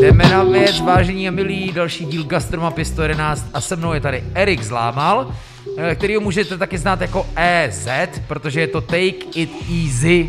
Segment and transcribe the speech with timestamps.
[0.00, 4.24] Jdeme na věc, vážení a milí, další díl Gastromapy 111 a se mnou je tady
[4.34, 5.34] Erik Zlámal,
[5.78, 7.88] eh, kterýho můžete taky znát jako EZ,
[8.28, 9.50] protože je to Take It
[9.84, 10.28] Easy,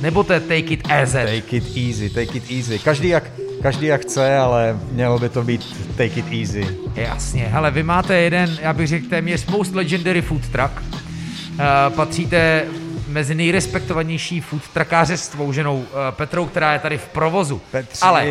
[0.00, 1.12] nebo to je Take It EZ.
[1.12, 2.78] Take it easy, take it easy.
[2.78, 3.24] Každý jak,
[3.62, 6.76] každý jak chce, ale mělo by to být take it easy.
[6.94, 10.72] Jasně, hele, vy máte jeden, já bych řekl, téměř most legendary food truck.
[10.82, 12.64] Uh, patříte
[13.16, 17.60] mezi nejrespektovanější food truckáře s tvou ženou uh, Petrou, která je tady v provozu.
[17.70, 17.98] Petři.
[18.02, 18.26] Ale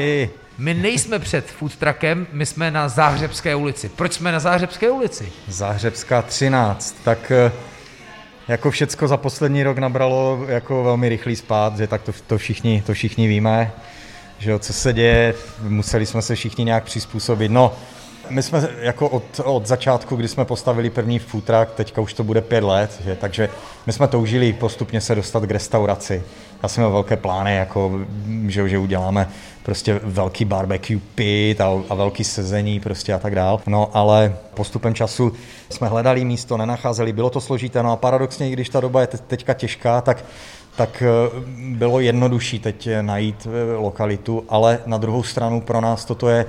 [0.57, 3.89] my nejsme před food truckem, my jsme na Záhřebské ulici.
[3.89, 5.31] Proč jsme na Záhřebské ulici?
[5.47, 7.51] Záhřebská 13, tak eh,
[8.47, 12.83] jako všecko za poslední rok nabralo jako velmi rychlý spát, že tak to, to, všichni,
[12.85, 13.71] to všichni víme,
[14.39, 17.51] že jo, co se děje, museli jsme se všichni nějak přizpůsobit.
[17.51, 17.73] No,
[18.29, 22.41] my jsme jako od, od začátku, kdy jsme postavili první truck, teďka už to bude
[22.41, 23.49] pět let, že, takže
[23.85, 26.23] my jsme toužili postupně se dostat k restauraci.
[26.63, 27.91] Já jsem měl velké plány, jako,
[28.47, 29.29] že, že uděláme
[29.63, 33.61] prostě velký barbecue pit a, a velký sezení prostě a tak dál.
[33.67, 35.33] No ale postupem času
[35.69, 39.07] jsme hledali místo, nenacházeli, bylo to složité, no a paradoxně, i když ta doba je
[39.07, 40.25] te- teďka těžká, tak
[40.75, 46.29] tak eh, bylo jednodušší teď najít eh, lokalitu, ale na druhou stranu pro nás toto
[46.29, 46.45] je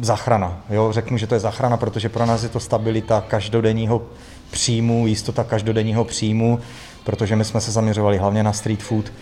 [0.00, 0.60] zachrana.
[0.70, 0.92] Jo?
[0.92, 4.02] Řeknu, že to je zachrana, protože pro nás je to stabilita každodenního
[4.50, 6.58] příjmu, jistota každodenního příjmu,
[7.04, 9.12] protože my jsme se zaměřovali hlavně na street food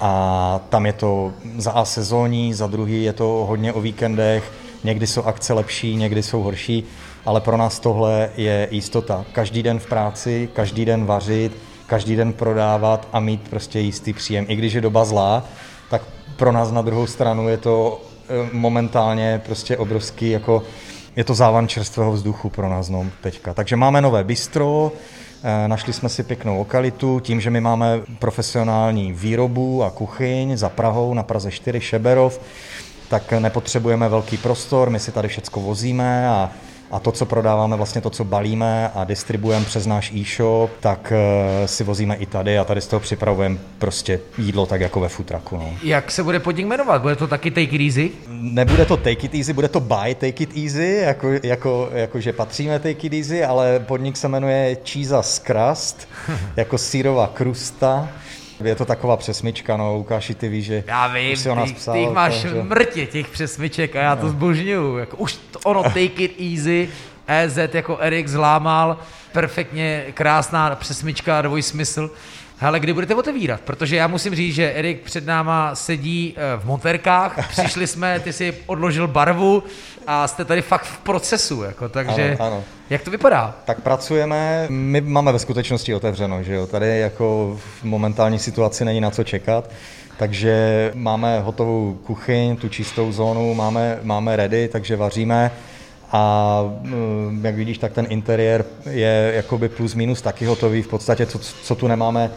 [0.00, 4.52] a tam je to za A sezónní, za druhý je to hodně o víkendech,
[4.84, 6.84] někdy jsou akce lepší, někdy jsou horší,
[7.26, 9.24] ale pro nás tohle je jistota.
[9.32, 11.52] Každý den v práci, každý den vařit,
[11.90, 14.44] každý den prodávat a mít prostě jistý příjem.
[14.48, 15.44] I když je doba zlá,
[15.90, 16.02] tak
[16.36, 20.62] pro nás na druhou stranu je to eh, momentálně prostě obrovský jako
[21.16, 23.54] je to závan čerstvého vzduchu pro nás no, teďka.
[23.54, 24.92] Takže máme nové bistro,
[25.42, 30.68] eh, našli jsme si pěknou lokalitu, tím, že my máme profesionální výrobu a kuchyň za
[30.68, 32.40] Prahou na Praze 4 Šeberov,
[33.08, 36.50] tak nepotřebujeme velký prostor, my si tady všecko vozíme a
[36.90, 41.66] a to, co prodáváme, vlastně to, co balíme a distribuujeme přes náš e-shop, tak uh,
[41.66, 45.56] si vozíme i tady a tady z toho připravujeme prostě jídlo tak jako ve futraku.
[45.56, 45.74] No.
[45.82, 47.02] Jak se bude podnik jmenovat?
[47.02, 48.10] Bude to taky Take It Easy?
[48.28, 52.32] Nebude to take it easy, bude to buy take it easy, jako, jako, jako že
[52.32, 56.08] patříme take it easy, ale podnik se jmenuje Cheese Crust,
[56.56, 58.08] jako sírová krusta.
[58.64, 61.68] Je to taková přesmička, no, Lukáši, ty víš, že Já vím, už si o nás
[61.68, 64.96] ty, psal, ty máš takže- mrtě, těch přesmiček a já to zbožňuju.
[64.96, 66.88] Jako, už to, ono Take It Easy,
[67.26, 68.96] EZ jako Erik zlámal,
[69.32, 72.10] perfektně krásná přesmička, dvojsmysl.
[72.62, 73.60] Hele, kdy budete otevírat?
[73.60, 78.32] Protože já musím říct, že Erik před náma sedí eh, v monterkách, přišli jsme, ty
[78.32, 79.62] si odložil barvu
[80.06, 82.64] a jste tady fakt v procesu, jako, takže Ano, ano.
[82.90, 83.54] jak to vypadá?
[83.64, 89.00] Tak pracujeme, my máme ve skutečnosti otevřeno, že jo, tady jako v momentální situaci není
[89.00, 89.70] na co čekat,
[90.16, 95.50] takže máme hotovou kuchyň, tu čistou zónu, máme, máme ready, takže vaříme
[96.12, 101.26] a mm, jak vidíš, tak ten interiér je jakoby plus minus taky hotový, v podstatě
[101.26, 102.30] co, co tu nemáme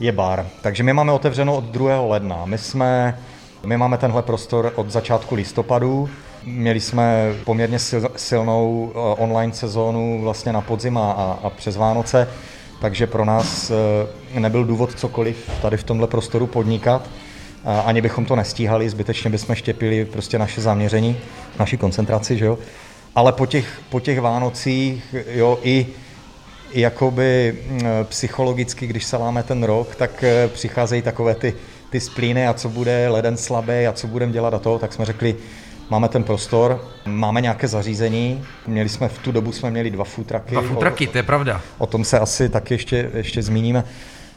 [0.00, 0.46] je bar.
[0.60, 2.00] Takže my máme otevřeno od 2.
[2.00, 2.44] ledna.
[2.44, 3.18] My jsme,
[3.66, 6.08] my máme tenhle prostor od začátku listopadu.
[6.44, 11.12] Měli jsme poměrně sil, silnou eh, online sezónu vlastně na podzim a,
[11.42, 12.28] a, přes Vánoce,
[12.80, 17.08] takže pro nás eh, nebyl důvod cokoliv tady v tomhle prostoru podnikat.
[17.64, 21.16] A Ani bychom to nestíhali, zbytečně bychom štěpili prostě naše zaměření,
[21.58, 22.58] naši koncentraci, že jo.
[23.14, 25.86] Ale po těch, po těch Vánocích, jo, i
[26.74, 31.54] jakoby mm, psychologicky, když se láme ten rok, tak eh, přicházejí takové ty,
[31.90, 35.04] ty splíny a co bude leden slabý a co budeme dělat a to, tak jsme
[35.04, 35.36] řekli,
[35.90, 40.50] máme ten prostor, máme nějaké zařízení, měli jsme v tu dobu jsme měli dva futraky.
[40.50, 41.60] Dva futraky, to je pravda.
[41.78, 43.84] O tom se asi taky ještě, ještě zmíníme.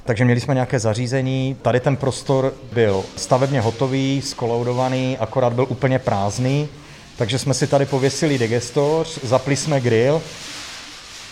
[0.03, 5.99] Takže měli jsme nějaké zařízení, tady ten prostor byl stavebně hotový, skoloudovaný, akorát byl úplně
[5.99, 6.69] prázdný,
[7.17, 10.21] takže jsme si tady pověsili digestoř, zapli jsme grill,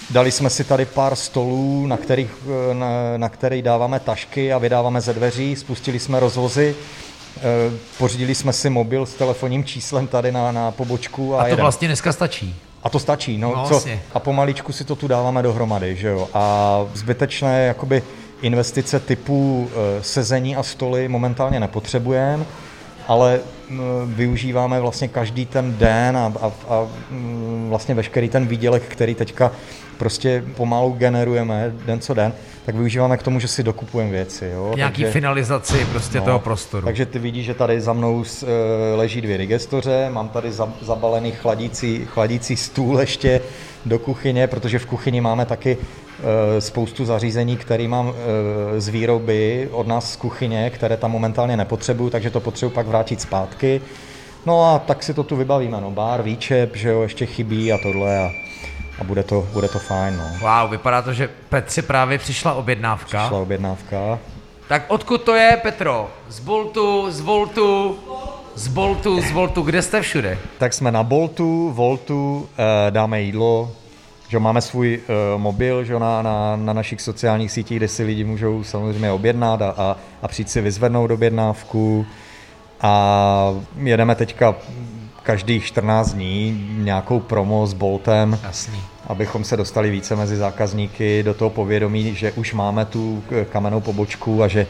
[0.09, 2.29] Dali jsme si tady pár stolů, na kterých,
[2.71, 5.55] eh, na, na který dáváme tašky a vydáváme ze dveří.
[5.55, 6.75] Spustili jsme rozvozy,
[7.37, 7.41] eh,
[7.97, 11.61] pořídili jsme si mobil s telefonním číslem tady na, na pobočku a, A to jedeme.
[11.61, 12.55] vlastně dneska stačí.
[12.83, 13.83] A to stačí, no, No, co?
[14.13, 16.27] A pomaličku si to tu dáváme dohromady, že jo.
[16.33, 18.03] A zbytečné jakoby
[18.41, 19.69] investice typu
[19.99, 22.45] e, sezení a stoly momentálně nepotřebujeme,
[23.07, 23.39] ale
[24.05, 26.87] využíváme vlastně každý ten den a, a, a
[27.69, 29.51] vlastně veškerý ten výdělek, který teďka
[29.97, 32.33] prostě pomalu generujeme den co den,
[32.65, 34.73] tak využíváme k tomu, že si dokupujeme věci, jo.
[34.75, 36.85] Nějaký Takže- finalizaci prostě toho prostoru.
[36.85, 40.73] takže ty vidíš, že tady za mnou s- e, leží dvě digestoře, mám tady za-
[40.81, 43.41] zabalený chladící, chladící stůl ještě
[43.85, 45.77] do kuchyně, protože v kuchyni máme taky
[46.57, 48.13] e, spoustu zařízení, které mám
[48.75, 52.87] e, z výroby od nás z kuchyně, které tam momentálně nepotřebuju, takže to potřebuji pak
[52.87, 53.81] vrátit zpátky.
[54.45, 57.77] No a tak si to tu vybavíme, no, bar, výčep, že jo, ještě chybí a
[57.83, 58.31] tohle a,
[58.99, 60.25] a bude, to, bude to fajn, no.
[60.41, 63.19] Wow, vypadá to, že Petře právě přišla objednávka.
[63.19, 64.19] Přišla objednávka.
[64.67, 66.09] Tak odkud to je, Petro?
[66.29, 67.99] Z Boltu, z Voltu,
[68.55, 70.37] z Boltu, z Voltu, kde jste všude?
[70.57, 73.71] Tak jsme na Boltu, Voltu, eh, dáme jídlo,
[74.29, 78.23] že máme svůj uh, mobil že na, na, na našich sociálních sítích, kde si lidi
[78.23, 82.05] můžou samozřejmě objednat a, a, a přijít si vyzvednout objednávku.
[82.81, 84.55] A jedeme teďka
[85.25, 88.79] každých 14 dní nějakou promo s Boltem, Jasný.
[89.07, 94.43] abychom se dostali více mezi zákazníky do toho povědomí, že už máme tu kamennou pobočku
[94.43, 94.67] a že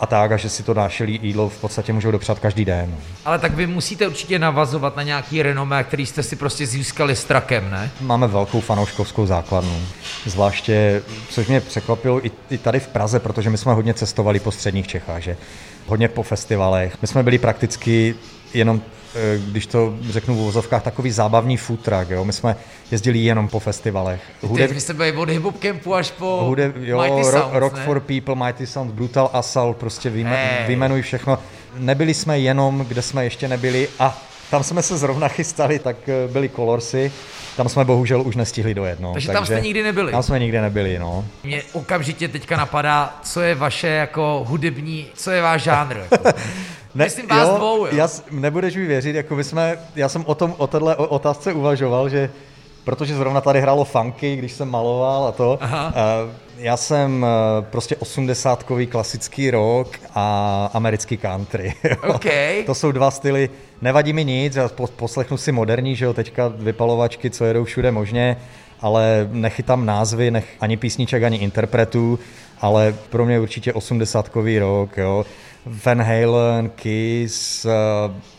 [0.00, 2.96] a tak, a že si to naše jídlo v podstatě můžou dopřát každý den.
[3.24, 7.24] Ale tak vy musíte určitě navazovat na nějaký renomé, který jste si prostě získali s
[7.24, 7.90] trakem, ne?
[8.00, 9.78] Máme velkou fanouškovskou základnu.
[10.26, 14.52] Zvláště, což mě překvapilo i, i tady v Praze, protože my jsme hodně cestovali po
[14.52, 15.36] středních Čechách, že
[15.86, 16.96] hodně po festivalech.
[17.02, 18.14] My jsme byli prakticky
[18.54, 18.80] jenom
[19.38, 22.24] když to řeknu v uvozovkách, takový zábavní food truck, jo.
[22.24, 22.56] My jsme
[22.90, 24.20] jezdili jenom po festivalech.
[24.42, 24.70] Hudeb...
[24.70, 27.84] Vy jste byli od hip campu až po Hudeb, jo, Mighty rock, Sounds, rock ne?
[27.84, 30.66] for People, Mighty Sound, Brutal Assault, prostě vyjmen, hey.
[30.66, 31.38] vyjmenuj všechno.
[31.78, 36.28] Nebyli jsme jenom, kde jsme ještě nebyli a tam jsme se zrovna chystali, tak eh,
[36.32, 37.12] byli Colorsy,
[37.56, 39.00] tam jsme bohužel už nestihli dojet.
[39.00, 39.12] No.
[39.12, 40.12] Takže, Takže tam jste nikdy nebyli?
[40.12, 41.24] Tam jsme nikdy nebyli, no.
[41.44, 45.96] Mě okamžitě teďka napadá, co je vaše jako hudební, co je váš žánr?
[45.96, 46.28] Jako?
[46.94, 47.92] Ne, Myslím vás jo, dvou, jo.
[47.96, 52.08] Já, nebudeš mi věřit, jako my jsme, já jsem o tom, o téhle otázce uvažoval,
[52.08, 52.30] že
[52.84, 55.58] protože zrovna tady hrálo funky, když jsem maloval a to.
[55.60, 55.92] Aha.
[56.58, 61.74] Já jsem uh, prostě osmdesátkový klasický rock a americký country.
[62.14, 62.62] Okay.
[62.64, 63.50] to jsou dva styly,
[63.82, 68.36] nevadí mi nic, já poslechnu si moderní, že jo, teďka vypalovačky, co jedou všude možně,
[68.80, 72.18] ale nechytám názvy, nech ani písniček, ani interpretů,
[72.60, 75.24] ale pro mě určitě osmdesátkový rock, jo.
[75.66, 77.70] Van Halen, Kiss uh,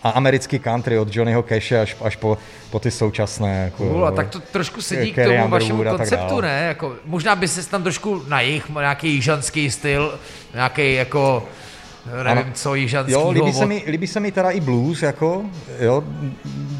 [0.03, 2.37] a americký country od Johnnyho Cashe až, až po,
[2.69, 3.63] po ty současné.
[3.65, 6.65] Jako, cool, a tak to trošku sedí k tomu vašemu konceptu, ne?
[6.67, 10.19] Jako, možná by se tam trošku na jich nějaký jižanský styl,
[10.53, 11.43] nějaký jako
[12.23, 12.53] nevím ano.
[12.53, 15.45] co, jižanský Jo, líbí se, mi, líbí se mi teda i blues, jako,
[15.79, 16.03] jo,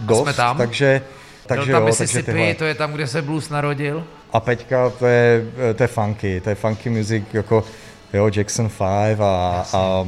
[0.06, 0.58] dost, jsme tam.
[0.58, 1.02] takže,
[1.46, 4.04] takže tam jo, Mississippi, takže to je tam, kde se blues narodil.
[4.34, 5.46] A Peťka, to je,
[5.76, 7.64] to je funky, to je funky music, jako,
[8.14, 10.06] jo, Jackson 5 a, a,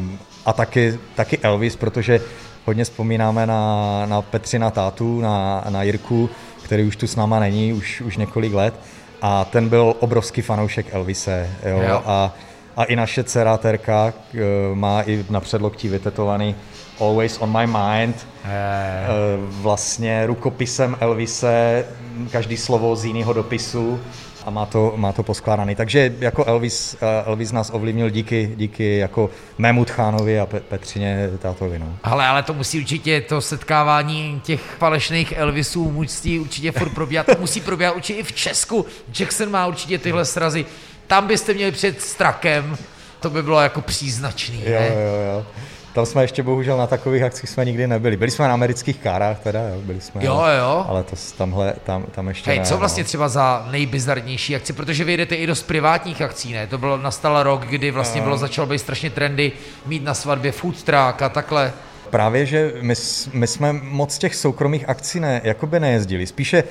[0.47, 2.21] a taky, taky Elvis, protože
[2.65, 6.29] hodně vzpomínáme na, na Petřina tátu, na, na Jirku,
[6.63, 8.73] který už tu s náma není už, už několik let
[9.21, 12.01] a ten byl obrovský fanoušek Elvise, jo, jo.
[12.05, 12.33] A,
[12.77, 14.39] a i naše dcera Terka eh,
[14.73, 16.55] má i na předloktí vytetovaný
[16.99, 19.07] Always on my mind, je.
[19.49, 21.85] vlastně rukopisem Elvise,
[22.31, 23.99] každý slovo z jiného dopisu
[24.47, 25.75] a má to, má to poskládaný.
[25.75, 31.79] Takže jako Elvis, eh, Elvis nás ovlivnil díky, díky jako mému Tchánovi a Petřině tátovi.
[31.79, 31.97] No.
[32.03, 37.25] Ale, ale to musí určitě, to setkávání těch falešných Elvisů musí určitě furt probíhat.
[37.25, 38.85] To musí probíhat určitě i v Česku.
[39.19, 40.65] Jackson má určitě tyhle srazy.
[41.07, 42.77] Tam byste měli před strakem,
[43.19, 44.87] to by bylo jako příznačný, jo, ne?
[44.87, 45.45] Jo, jo.
[45.93, 48.17] Tam jsme ještě bohužel na takových akcích jsme nikdy nebyli.
[48.17, 50.25] Byli jsme na amerických kárách teda, jo, byli jsme.
[50.25, 50.85] Jo, ale, jo.
[50.87, 53.07] Ale to tamhle, tam, tam ještě Hej, ne, co vlastně no.
[53.07, 56.67] třeba za nejbizarnější akci, protože vy jdete i dost privátních akcí, ne?
[56.67, 59.51] To bylo, nastal rok, kdy vlastně bylo, začalo být strašně trendy
[59.85, 61.73] mít na svatbě food truck a takhle.
[62.09, 62.93] Právě, že my,
[63.33, 66.27] my jsme moc těch soukromých akcí ne, jakoby nejezdili.
[66.27, 66.63] Spíše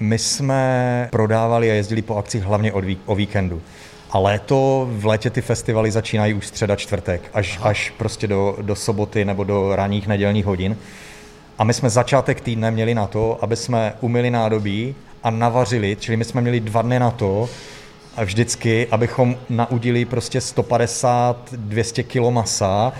[0.00, 3.62] my jsme prodávali a jezdili po akcích hlavně od, o víkendu.
[4.12, 8.76] A léto, v létě ty festivaly začínají už středa, čtvrtek, až, až prostě do, do
[8.76, 10.76] soboty nebo do ranních nedělních hodin.
[11.58, 16.16] A my jsme začátek týdne měli na to, aby jsme umili nádobí a navařili, čili
[16.16, 17.48] my jsme měli dva dny na to,
[18.16, 22.92] a vždycky, abychom naudili prostě 150-200 kg masa,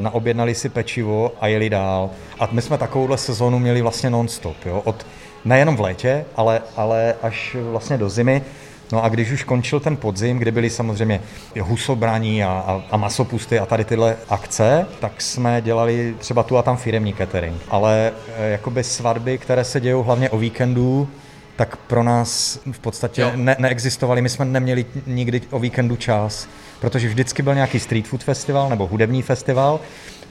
[0.00, 2.10] naobjednali si pečivo a jeli dál.
[2.38, 4.82] A my jsme takovouhle sezónu měli vlastně non-stop, jo?
[4.84, 5.06] Od,
[5.44, 8.42] nejenom v létě, ale, ale až vlastně do zimy.
[8.92, 11.20] No a když už končil ten podzim, kde byly samozřejmě
[11.60, 16.62] husobraní a, a, a masopusty a tady tyhle akce, tak jsme dělali třeba tu a
[16.62, 17.62] tam firemní catering.
[17.68, 21.08] Ale e, jakoby svatby, které se dějou hlavně o víkendu,
[21.56, 24.22] tak pro nás v podstatě ne, neexistovaly.
[24.22, 26.48] My jsme neměli nikdy o víkendu čas,
[26.80, 29.80] protože vždycky byl nějaký street food festival nebo hudební festival.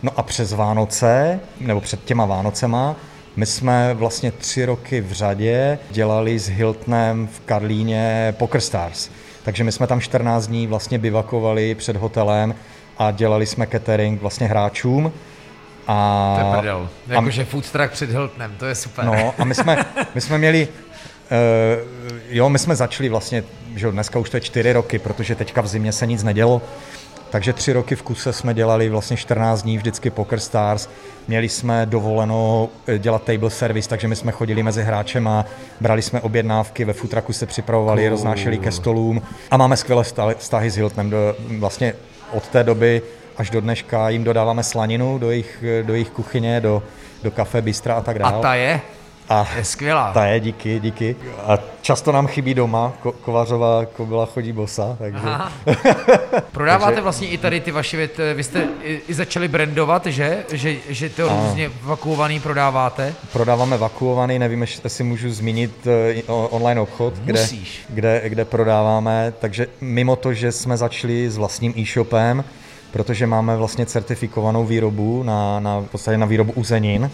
[0.03, 2.95] No a přes Vánoce, nebo před těma Vánocema,
[3.36, 9.09] my jsme vlastně tři roky v řadě dělali s Hiltnem v Karlíně Poker Stars.
[9.43, 12.55] Takže my jsme tam 14 dní vlastně bivakovali před hotelem
[12.98, 15.12] a dělali jsme catering vlastně hráčům.
[15.88, 16.89] A, to je prdel.
[17.07, 19.05] Jakože food truck před Hiltnem, to je super.
[19.05, 21.77] No a my jsme, my jsme měli, uh,
[22.29, 23.43] jo, my jsme začali vlastně,
[23.75, 26.62] že dneska už to je čtyři roky, protože teďka v zimě se nic nedělo,
[27.29, 30.89] Takže tři roky v kuse jsme dělali vlastně 14 dní vždycky Poker Stars.
[31.27, 35.45] Měli jsme dovoleno eh, dělat table service, takže my jsme chodili mezi hráčema,
[35.81, 38.09] brali jsme objednávky, ve futraku se připravovali, Cool.
[38.09, 39.21] roznášeli ke stolům
[39.51, 40.03] a máme skvělé
[40.38, 41.09] vztahy s Hiltonem.
[41.09, 41.93] Do, vlastně
[42.33, 43.01] od té doby
[43.38, 46.83] až do dneška jim dodáváme slaninu do jejich, do jejich kuchyně, do,
[47.24, 48.41] do kafe, bystra a tak A dále.
[48.41, 48.81] ta je?
[49.29, 50.13] A Je skvělá.
[50.13, 51.15] ta je, díky, díky.
[51.48, 55.19] A často nám chybí doma, Ko- Kovařová kobila chodí bosa, takže...
[55.24, 55.51] Aha.
[56.51, 60.43] Prodáváte Takže- vlastně i tady ty vaše věty, vy jste i, i začali brandovat, že?
[60.51, 63.13] Že, že to různě vakuovaný prodáváte?
[63.33, 67.81] Prodáváme vakuovaný, nevím, jestli můžu zmínit eh, online obchod, kde, Musíš.
[67.89, 72.43] kde, kde prodáváme, takže mimo to, že jsme začali s vlastním e-shopem,
[72.91, 77.12] protože máme vlastně certifikovanou výrobu na, na, v podstatě na výrobu uzenin,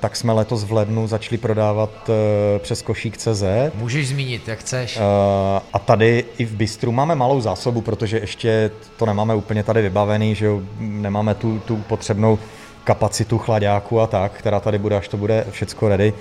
[0.00, 3.42] tak jsme letos v lednu začali prodávat eh, přes košík.cz
[3.74, 4.96] Můžeš zmínit, jak chceš.
[4.96, 9.82] Eh, A tady i v Bystru máme malou zásobu, protože ještě to nemáme úplně tady
[9.82, 12.38] vybavený, že jo, nemáme tu, tu potřebnou
[12.84, 16.12] kapacitu chladáku a tak, která tady bude, až to bude všecko ready.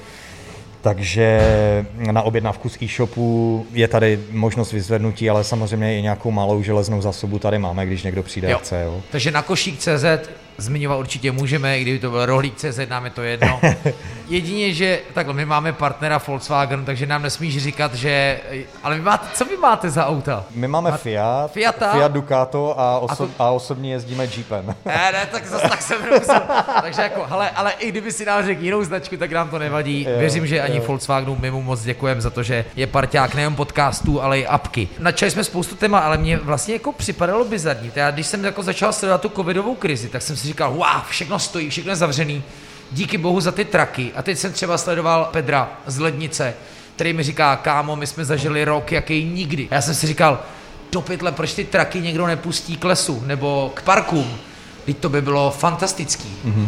[0.81, 1.41] Takže
[2.11, 7.39] na objednávku z e-shopu je tady možnost vyzvednutí, ale samozřejmě i nějakou malou železnou zásobu
[7.39, 8.81] tady máme, když někdo přijde a chce.
[8.81, 9.01] Jo.
[9.11, 10.05] Takže na košík.cz
[10.57, 13.59] zmiňovat určitě můžeme, i kdyby to byl rohlík.cz, nám je to jedno.
[14.27, 18.39] Jedině, že takhle, my máme partnera Volkswagen, takže nám nesmíš říkat, že...
[18.83, 20.43] Ale vy máte, co vy máte za auta?
[20.51, 21.91] My máme Fiat, Fiata?
[21.93, 24.75] Fiat Ducato a, oso- A to- a osobně jezdíme Jeepem.
[24.85, 26.41] Ne, ne, tak zase tak jsem nemusel.
[26.81, 30.03] Takže jako, hele, ale i kdyby si nám řekl jinou značku, tak nám to nevadí.
[30.09, 30.83] Jo, Věřím, že ani jo.
[30.87, 34.87] Volkswagenu my mu moc děkujeme za to, že je parťák nejen podcastů, ale i apky.
[34.99, 37.91] Načali jsme spoustu téma, ale mě vlastně jako připadalo bizarní.
[37.95, 41.39] Já když jsem jako začal sledovat tu covidovou krizi, tak jsem si říkal, wow, všechno
[41.39, 42.43] stojí, všechno je zavřený.
[42.91, 44.11] Díky bohu za ty traky.
[44.15, 46.53] A teď jsem třeba sledoval Pedra z Lednice,
[46.95, 49.67] který mi říká, kámo, my jsme zažili rok, jaký nikdy.
[49.71, 50.39] A já jsem si říkal,
[50.91, 54.37] do pytle, proč ty traky někdo nepustí k lesu nebo k parkům?
[54.85, 56.29] Teď to by bylo fantastický.
[56.45, 56.67] Mm-hmm.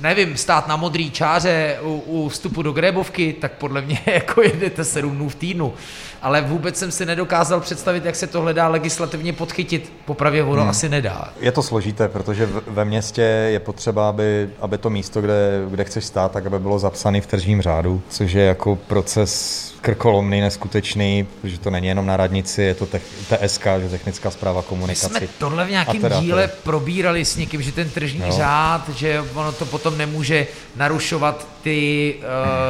[0.00, 4.84] Nevím, stát na modrý čáře u, u vstupu do grébovky, tak podle mě jako jedete
[4.84, 5.74] sedm dnů v týdnu.
[6.22, 9.92] Ale vůbec jsem si nedokázal představit, jak se tohle dá legislativně podchytit.
[10.04, 10.70] Popravě ono hmm.
[10.70, 11.32] asi nedá.
[11.40, 16.04] Je to složité, protože ve městě je potřeba, aby, aby to místo, kde, kde chceš
[16.04, 21.58] stát, tak aby bylo zapsané v tržním řádu, což je jako proces krkolomný, neskutečný, protože
[21.58, 25.18] to není jenom na radnici, je to TSK, že technická zpráva My komunikace.
[25.18, 28.32] jsme tohle v nějakém díle probírali s někým, že ten tržní Jo.
[28.32, 32.14] řád, že ono to potom nemůže narušovat ty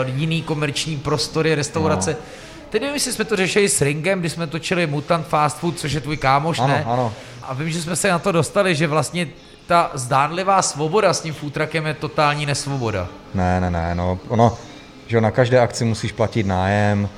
[0.04, 2.10] uh, jiný komerční prostory, restaurace.
[2.10, 2.41] No.
[2.72, 5.92] Teď nevím, jestli jsme to řešili s Ringem, když jsme točili Mutant Fast Food, což
[5.92, 6.84] je tvůj kámoš, Ano, ne?
[6.86, 7.12] ano.
[7.42, 9.28] A vím, že jsme se na to dostali, že vlastně
[9.66, 13.08] ta zdánlivá svoboda s tím futrakem je totální nesvoboda.
[13.34, 14.58] Ne, ne, ne, no, ono,
[15.06, 17.08] že na každé akci musíš platit nájem,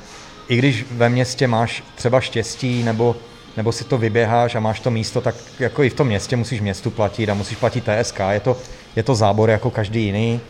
[0.49, 3.17] i když ve městě máš třeba štěstí, nebo,
[3.57, 6.61] nebo si to vyběháš a máš to místo, tak jako i v tom městě musíš
[6.61, 8.57] městu platit a musíš platit TSK, je to,
[8.97, 10.41] je to zábor jako každý jiný.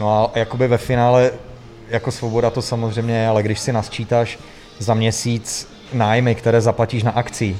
[0.00, 1.30] No a jakoby ve finále,
[1.92, 4.38] jako svoboda to samozřejmě je, ale když si nasčítáš
[4.78, 7.58] za měsíc nájmy, které zaplatíš na akcí,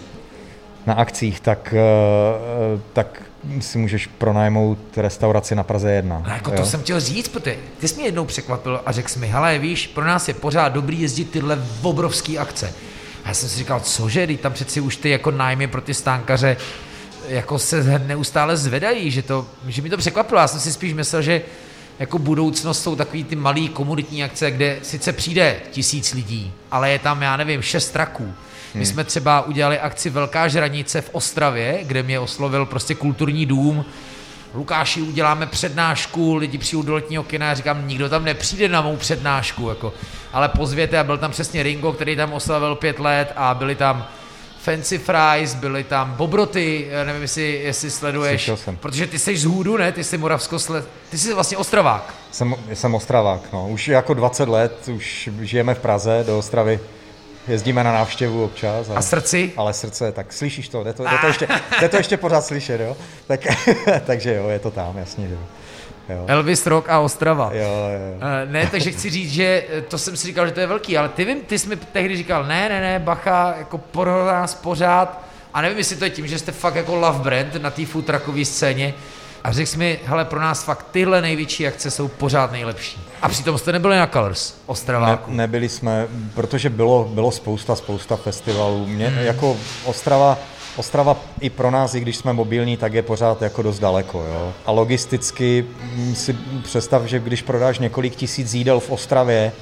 [0.86, 3.22] na akcích, tak, eh, tak
[3.60, 6.22] si můžeš pronajmout restauraci na Praze 1.
[6.26, 6.56] No jako jo?
[6.56, 9.58] to jsem chtěl říct, protože ty jsi mě jednou překvapil a řekl jsi mi, hele
[9.58, 12.72] víš, pro nás je pořád dobrý jezdit tyhle obrovské akce.
[13.24, 15.94] A já jsem si říkal, cože, teď tam přeci už ty jako nájmy pro ty
[15.94, 16.56] stánkaře
[17.28, 20.40] jako se neustále zvedají, že, to, že mi to překvapilo.
[20.40, 21.42] Já jsem si spíš myslel, že
[21.98, 26.98] jako budoucnost jsou takový ty malý komunitní akce, kde sice přijde tisíc lidí, ale je
[26.98, 28.34] tam, já nevím, šest traků.
[28.74, 33.84] My jsme třeba udělali akci Velká žranice v Ostravě, kde mě oslovil prostě kulturní dům,
[34.54, 38.96] Lukáši, uděláme přednášku, lidi přijdou do letního kina a říkám, nikdo tam nepřijde na mou
[38.96, 39.92] přednášku, jako.
[40.32, 44.06] ale pozvěte a byl tam přesně Ringo, který tam oslavil pět let a byli tam
[44.62, 48.76] Fancy Fries, byly tam Bobroty, já nevím, jestli, jestli sleduješ, Slyšel jsem.
[48.76, 49.92] protože ty jsi z Hůdu, ne?
[49.92, 52.14] Ty jsi Moravskosled, ty jsi vlastně Ostravák.
[52.30, 53.68] Jsem, jsem Ostravák, no.
[53.68, 56.80] Už jako 20 let, už žijeme v Praze, do Ostravy.
[57.48, 58.86] Jezdíme na návštěvu občas.
[58.94, 59.52] A srdci?
[59.56, 61.48] Ale srdce, tak slyšíš to, jde to, jde to, ještě,
[61.80, 62.96] jde to ještě pořád slyšet, jo?
[63.26, 63.40] Tak,
[64.06, 65.40] takže jo, je to tam, jasně, že jo.
[66.08, 67.50] Jo, Elvis Rock a Ostrava.
[67.52, 68.18] jo, jo.
[68.42, 71.08] Eh, Ne, takže chci říct, že to jsem si říkal, že to je velký, ale
[71.08, 75.22] ty vím, ty jsi mi tehdy říkal, ne, ne, ne, bacha, jako pro nás pořád,
[75.54, 78.06] a nevím, jestli to je tím, že jste fakt jako love brand na té food
[78.06, 78.94] truckové scéně,
[79.44, 83.00] a řekl jsi mi, hele, pro nás fakt tyhle největší akce jsou pořád nejlepší.
[83.22, 85.30] A přitom jste nebyli na Colors, Ne, Ostraváku.
[85.32, 88.86] nebyli jsme, protože bylo, bylo spousta, spousta festivalů.
[88.86, 89.18] Mě, hmm.
[89.18, 90.38] jako Ostrava,
[90.76, 94.24] Ostrava i pro nás, i když jsme mobilní, tak je pořád jako dost daleko.
[94.24, 94.52] Jo?
[94.66, 99.52] A logisticky mm, si představ, že když prodáš několik tisíc jídel v Ostravě,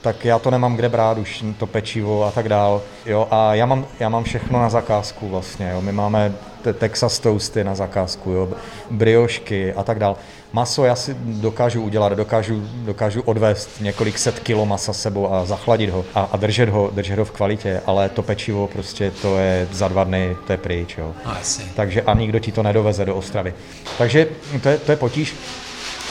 [0.00, 2.82] tak já to nemám kde brát už, to pečivo a tak dál.
[3.06, 5.70] Jo, a já mám, já mám všechno na zakázku vlastně.
[5.72, 5.80] Jo.
[5.80, 6.32] My máme
[6.72, 8.48] Texas toasty na zakázku, jo,
[8.90, 10.16] briošky a tak dál.
[10.52, 15.90] Maso já si dokážu udělat, dokážu, dokážu odvést několik set kilo masa sebou a zachladit
[15.90, 19.68] ho a, a držet, ho, držet ho v kvalitě, ale to pečivo prostě to je
[19.72, 20.98] za dva dny, to je pryč.
[20.98, 21.14] Jo.
[21.26, 21.32] No,
[21.74, 23.54] Takže a nikdo ti to nedoveze do Ostravy.
[23.98, 24.28] Takže
[24.62, 25.34] to je, to je potíž,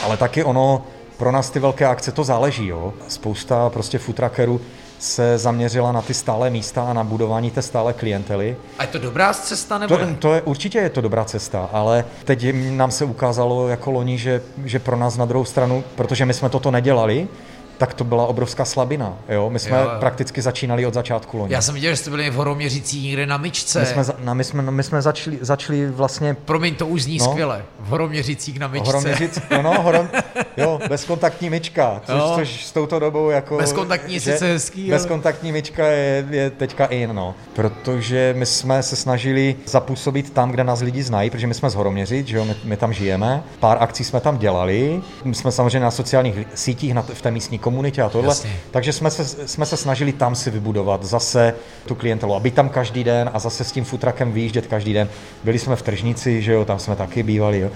[0.02, 0.84] ale taky ono,
[1.16, 2.66] pro nás ty velké akce to záleží.
[2.66, 2.94] Jo.
[3.08, 4.60] Spousta prostě futrakerů
[4.98, 8.56] se zaměřila na ty stále místa a na budování té stále klientely.
[8.78, 12.04] A je to dobrá cesta nebo to, to je, určitě je to dobrá cesta, ale
[12.24, 16.34] teď nám se ukázalo jako loni, že, že pro nás na druhou stranu, protože my
[16.34, 17.28] jsme toto nedělali,
[17.78, 19.18] tak to byla obrovská slabina.
[19.28, 19.50] Jo?
[19.50, 19.90] My jsme jo, jo.
[20.00, 21.54] prakticky začínali od začátku loni.
[21.54, 23.80] Já jsem viděl, že jste byli v Horoměřící někde na myčce.
[23.80, 26.36] My jsme, za, na, my jsme, my jsme začali, začali vlastně...
[26.44, 27.64] Promiň, to už zní no, skvěle.
[27.80, 28.86] V Horoměřících na myčce.
[28.86, 30.08] Horoměříc, no, no, horom,
[30.56, 32.32] jo, bezkontaktní myčka, což, jo.
[32.34, 33.56] což s touto dobou jako...
[33.56, 37.34] Bezkontaktní je sice hezký, Bezkontaktní myčka je, je teďka in, no.
[37.54, 41.74] Protože my jsme se snažili zapůsobit tam, kde nás lidi znají, protože my jsme z
[41.74, 43.42] Horoměřic, že jo, my, my tam žijeme.
[43.60, 45.02] Pár akcí jsme tam dělali.
[45.24, 48.30] My jsme samozřejmě na sociálních sítích na, v té místní komunitě a tohle.
[48.30, 48.50] Jasně.
[48.70, 51.54] Takže jsme se, jsme se snažili tam si vybudovat zase
[51.86, 55.08] tu klientelu, aby tam každý den a zase s tím futrakem vyjíždět každý den.
[55.44, 57.70] Byli jsme v tržnici, že jo, tam jsme taky bývali, jo.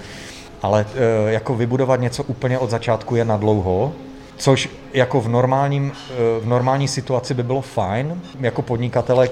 [0.63, 3.93] Ale e, jako vybudovat něco úplně od začátku je na dlouho,
[4.37, 8.23] což jako v, normálním, e, v normální situaci by bylo fajn.
[8.41, 9.29] Jako podnikatele,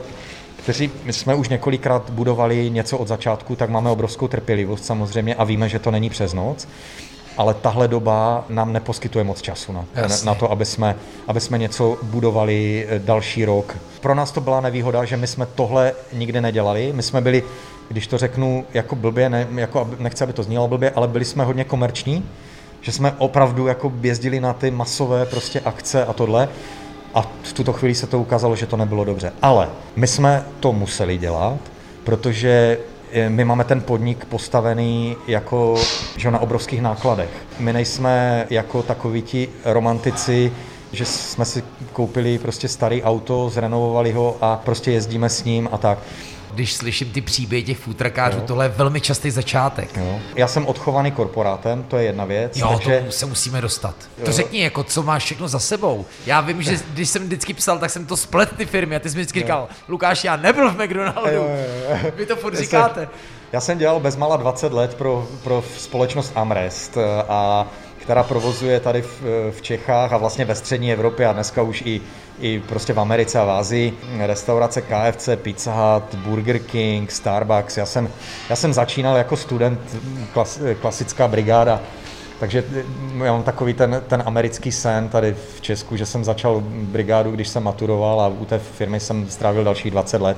[0.57, 5.45] kteří my jsme už několikrát budovali něco od začátku, tak máme obrovskou trpělivost samozřejmě a
[5.45, 6.67] víme, že to není přes noc
[7.39, 9.85] ale tahle doba nám neposkytuje moc času na,
[10.25, 13.77] na to, aby jsme, aby jsme něco budovali eh, další rok.
[14.01, 16.93] Pro nás to byla nevýhoda, že my jsme tohle nikdy nedělali.
[16.95, 17.43] My jsme byli,
[17.89, 21.45] když to řeknu jako blbě, ne, jako, nechci, aby to znělo blbě, ale byli jsme
[21.45, 22.25] hodně komerční,
[22.81, 26.49] že jsme opravdu jako jezdili na ty masové prostě akce a tohle.
[27.15, 29.33] A v tuto chvíli se to ukázalo, že to nebylo dobře.
[29.43, 31.59] Ale my jsme to museli dělat,
[32.05, 32.79] protože
[33.29, 35.75] my máme ten podnik postavený jako
[36.17, 37.31] že na obrovských nákladech.
[37.59, 40.53] My nejsme jako takoví ti romantici,
[40.93, 41.63] že jsme si
[41.93, 45.99] koupili prostě starý auto, zrenovovali ho a prostě jezdíme s ním a tak
[46.59, 49.97] když slyším ty příběhy těch futrakářů, tohle je velmi častý začátek.
[49.97, 50.21] Jo.
[50.35, 52.57] Já jsem odchovaný korporátem, to je jedna věc.
[52.57, 53.03] Jo, takže...
[53.07, 53.95] to se musíme dostat.
[54.19, 54.25] Jo.
[54.25, 56.07] To řekni, jako, co máš všechno za sebou.
[56.27, 59.11] Já vím, že když jsem vždycky psal, tak jsem to splet ty firmy a ty
[59.11, 59.43] jsi mi vždycky jo.
[59.43, 61.31] říkal, Lukáš, já nebyl v McDonaldu.
[61.31, 62.11] Jo, jo, jo.
[62.17, 63.01] Vy to furt já říkáte.
[63.01, 63.11] Jsem,
[63.53, 67.67] já jsem dělal bezmála 20 let pro, pro společnost Amrest a
[68.09, 72.01] která provozuje tady v, v Čechách a vlastně ve střední Evropě a dneska už i,
[72.41, 73.99] i prostě v Americe a v Ázii.
[74.19, 77.77] Restaurace KFC, Pizza Hut, Burger King, Starbucks.
[77.77, 78.09] Já jsem,
[78.51, 79.81] já jsem začínal jako student,
[80.33, 81.81] klas, klasická brigáda,
[82.41, 82.65] takže
[83.25, 87.49] já mám takový ten, ten americký sen tady v Česku, že jsem začal brigádu, když
[87.49, 90.37] jsem maturoval a u té firmy jsem strávil dalších 20 let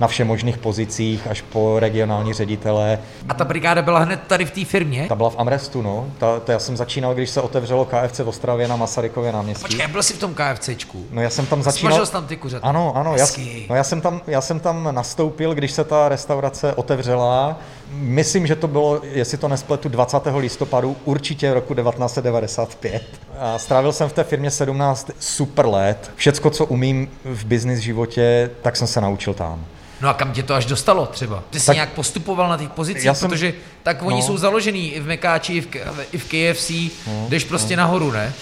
[0.00, 2.98] na všemožných pozicích až po regionální ředitele.
[3.28, 5.06] A ta brigáda byla hned tady v té firmě?
[5.08, 6.06] Ta byla v Amrestu, no.
[6.18, 9.62] Ta, ta, já jsem začínal, když se otevřelo KFC v Ostravě na Masarykově náměstí.
[9.62, 11.06] Počkej, byl jsi v tom KFCčku?
[11.10, 11.92] No já jsem tam začínal.
[11.92, 12.68] Smažil jsi tam ty kuřata?
[12.68, 13.14] Ano, ano.
[13.16, 13.26] Já,
[13.68, 17.58] no já jsem, tam, já jsem tam nastoupil, když se ta restaurace otevřela.
[17.92, 20.16] Myslím, že to bylo, jestli to nespletu, 20.
[20.36, 23.02] listopadu, určitě roku 1995.
[23.38, 26.10] A strávil jsem v té firmě 17 super let.
[26.16, 29.64] Všecko, co umím v business životě, tak jsem se naučil tam.
[30.00, 31.42] No a kam tě to až dostalo třeba?
[31.50, 34.22] Ty jsi tak, nějak postupoval na těch pozicích, já jsem, protože tak oni no.
[34.22, 35.68] jsou založený i v Mekáči, i v,
[36.12, 36.70] i v KFC,
[37.06, 37.82] no, jdeš prostě no.
[37.82, 38.32] nahoru, ne?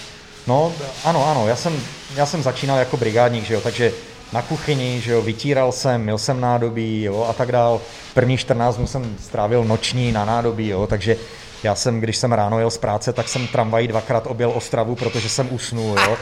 [0.47, 1.73] No, ano, ano, já jsem,
[2.15, 3.91] já jsem začínal jako brigádník, že jo, takže
[4.33, 7.81] na kuchyni, že jo, vytíral jsem, měl jsem nádobí, jo, a tak dál.
[8.13, 11.17] První 14 dnů jsem strávil noční na nádobí, jo, takže
[11.63, 15.29] já jsem, když jsem ráno jel z práce, tak jsem tramvají dvakrát objel Ostravu, protože
[15.29, 16.17] jsem usnul, jo.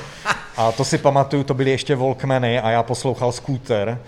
[0.58, 4.00] A to si pamatuju, to byly ještě Volkmeny a já poslouchal skúter,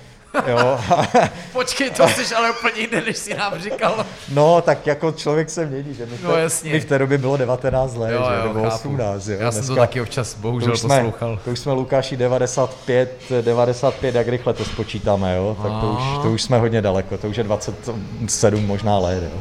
[0.47, 0.79] Jo.
[1.53, 4.05] Počkej, to jsi ale úplně jiný, než jsi nám říkal.
[4.29, 6.71] No, tak jako člověk se mění, že mi, no, jasně.
[6.71, 9.27] mi v té době bylo 19 let, jo, že, jo, nebo 18.
[9.27, 9.37] Jo.
[9.39, 11.39] Já jsem Dneska, to taky občas bohužel to jsme, poslouchal.
[11.45, 15.57] To už jsme Lukáši 95, 95, jak rychle to spočítáme, jo?
[15.63, 19.23] tak to už, to už jsme hodně daleko, to už je 27 možná let.
[19.23, 19.39] Jo.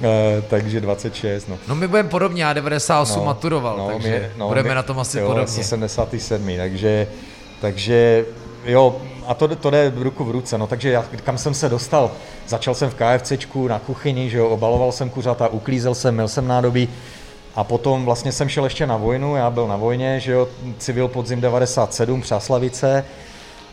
[0.00, 1.48] Uh, takže 26.
[1.48, 1.58] No.
[1.68, 4.82] no my budeme podobně, já 98 no, maturoval, no, takže my, no, budeme my, na
[4.82, 5.64] tom asi jo, podobně.
[5.64, 7.06] 77, takže,
[7.60, 8.24] takže
[8.64, 12.10] jo, a to, to jde ruku v ruce, no takže já, kam jsem se dostal?
[12.48, 16.48] Začal jsem v KFCčku na kuchyni, že jo, obaloval jsem kuřata, uklízel jsem, měl jsem
[16.48, 16.88] nádobí
[17.54, 21.08] a potom vlastně jsem šel ještě na vojnu, já byl na vojně, že jo, civil
[21.08, 23.04] podzim 97, Přáslavice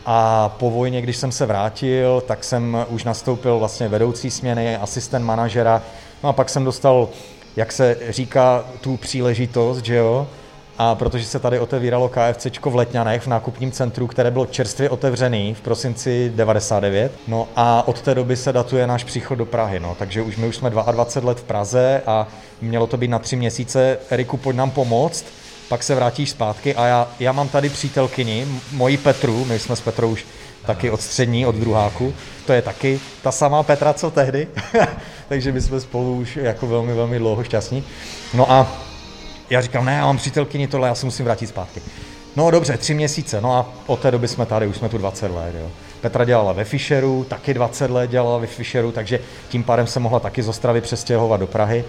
[0.06, 5.24] a po vojně, když jsem se vrátil, tak jsem už nastoupil vlastně vedoucí směny, asistent
[5.24, 5.82] manažera,
[6.22, 7.08] no a pak jsem dostal,
[7.56, 10.28] jak se říká, tu příležitost, že jo,
[10.78, 15.54] A protože se tady otevíralo KFCčko v Letňanech v nákupním centru, které bylo čerstvě otevřený
[15.54, 17.12] v prosinci 99.
[17.28, 19.80] No a od té doby se datuje náš příchod do Prahy.
[19.80, 19.96] No.
[19.98, 22.28] Takže už my už jsme 22 let v Praze a
[22.60, 23.98] mělo to být na tři měsíce.
[24.10, 25.24] Eriku, pojď nám pomoct
[25.68, 29.80] pak se vrátíš zpátky a já, já mám tady přítelkyni, moji Petru, my jsme s
[29.80, 30.26] Petrou už
[30.66, 32.14] taky od střední, od druháku,
[32.46, 34.48] to je taky ta samá Petra, co tehdy,
[35.28, 37.84] takže my jsme spolu už jako velmi, velmi dlouho šťastní.
[38.34, 38.87] No a
[39.50, 41.82] já říkám, ne, já mám přítelkyni tohle, já se musím vrátit zpátky.
[42.36, 45.30] No dobře, tři měsíce, no a od té doby jsme tady, už jsme tu 20
[45.30, 45.70] let, jo.
[46.00, 50.20] Petra dělala ve Fisheru, taky 20 let dělala ve Fisheru, takže tím pádem se mohla
[50.20, 51.84] taky z Ostravy přestěhovat do Prahy.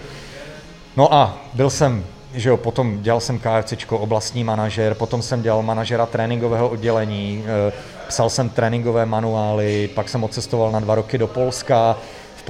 [0.96, 5.62] No a byl jsem že jo, potom dělal jsem KFCčko, oblastní manažer, potom jsem dělal
[5.62, 7.72] manažera tréninkového oddělení, eh,
[8.08, 11.96] psal jsem tréninkové manuály, pak jsem odcestoval na dva roky do Polska,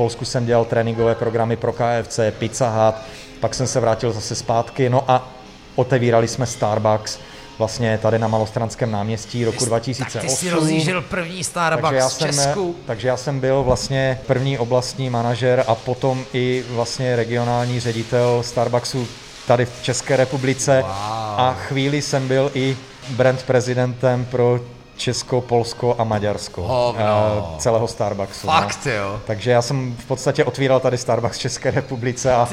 [0.01, 2.95] Polsku jsem dělal tréninkové programy pro KFC, Pizza Hut,
[3.41, 5.29] pak jsem se vrátil zase zpátky, no a
[5.75, 7.19] otevírali jsme Starbucks,
[7.59, 10.13] vlastně tady na Malostranském náměstí roku 2008.
[10.13, 12.73] Tak ty jsi rozjížděl první Starbucks takže já v Česku.
[12.73, 18.43] Jsem, takže já jsem byl vlastně první oblastní manažer a potom i vlastně regionální ředitel
[18.43, 19.09] Starbucksu
[19.47, 20.91] tady v České republice wow.
[21.37, 22.77] a chvíli jsem byl i
[23.11, 24.61] brand prezidentem pro
[25.01, 26.63] Česko, Polsko a Maďarsko.
[26.63, 27.57] Oh, no.
[27.59, 28.47] Celého Starbucksu.
[28.47, 28.53] No.
[28.53, 28.93] Fakt, no.
[28.93, 29.21] jo.
[29.27, 32.49] Takže já jsem v podstatě otvíral tady Starbucks v České republice a,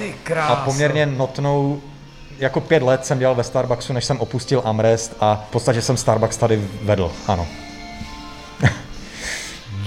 [0.47, 1.81] a poměrně notnou
[2.39, 5.97] jako pět let jsem dělal ve Starbucksu, než jsem opustil Amrest a v podstatě jsem
[5.97, 7.47] Starbucks tady vedl, ano.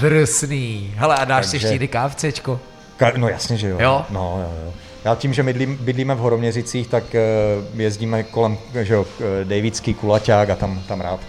[0.00, 0.94] Drsný.
[0.96, 1.68] Hele, a dáš Takže...
[1.68, 2.60] si ještě kávcečko?
[2.98, 3.76] Ka- no jasně, že jo.
[3.80, 4.04] Jo?
[4.10, 4.72] No, jo, jo.
[5.04, 7.20] Já tím, že bydlím, bydlíme v Horoměřicích, tak eh,
[7.74, 11.20] jezdíme kolem že jo, eh, Davidský kulaťák a tam, tam rád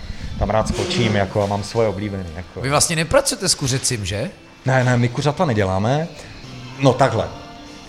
[0.41, 2.25] tam rád skočím jako, a mám svoje oblíbené.
[2.35, 2.61] Jako.
[2.61, 4.29] Vy vlastně nepracujete s kuřecím, že?
[4.65, 6.07] Ne, ne, my kuřata neděláme.
[6.79, 7.27] No takhle.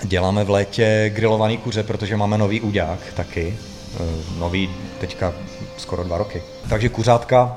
[0.02, 3.58] Děláme v létě grilovaný kuře, protože máme nový úďák taky.
[3.94, 5.32] Eh, nový teďka
[5.76, 6.42] skoro dva roky.
[6.68, 7.56] Takže kuřátka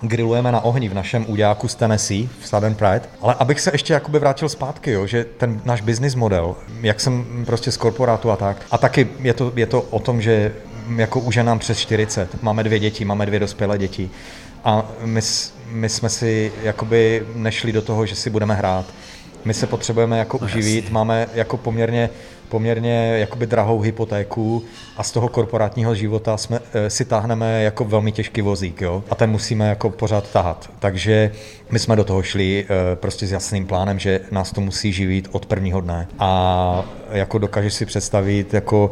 [0.00, 3.02] grillujeme na ohni v našem úďáku z Tennessee v Southern Pride.
[3.20, 7.44] Ale abych se ještě jakoby vrátil zpátky, jo, že ten náš business model, jak jsem
[7.46, 10.52] prostě z korporátu a tak, a taky je to, je to o tom, že
[10.96, 14.10] jako už je nám přes 40, máme dvě děti, máme dvě dospělé děti
[14.64, 15.20] a my,
[15.70, 18.86] my jsme si jakoby nešli do toho, že si budeme hrát.
[19.44, 20.94] My se potřebujeme jako no, uživit, jasně.
[20.94, 22.10] máme jako poměrně
[22.52, 24.64] poměrně jakoby drahou hypotéku
[24.96, 29.04] a z toho korporátního života jsme, e, si táhneme jako velmi těžký vozík, jo?
[29.10, 30.70] A ten musíme jako pořád tahat.
[30.78, 31.32] Takže
[31.70, 35.28] my jsme do toho šli e, prostě s jasným plánem, že nás to musí živit
[35.32, 36.08] od prvního dne.
[36.18, 38.90] A jako dokážeš si představit jako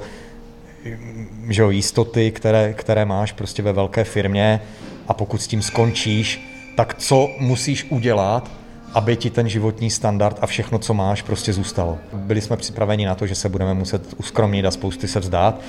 [1.48, 4.60] že jo, jistoty, které, které máš prostě ve velké firmě
[5.08, 8.50] a pokud s tím skončíš, tak co musíš udělat,
[8.94, 11.98] aby ti ten životní standard a všechno, co máš, prostě zůstalo.
[12.12, 15.60] Byli jsme připraveni na to, že se budeme muset uskromnit a spousty se vzdát,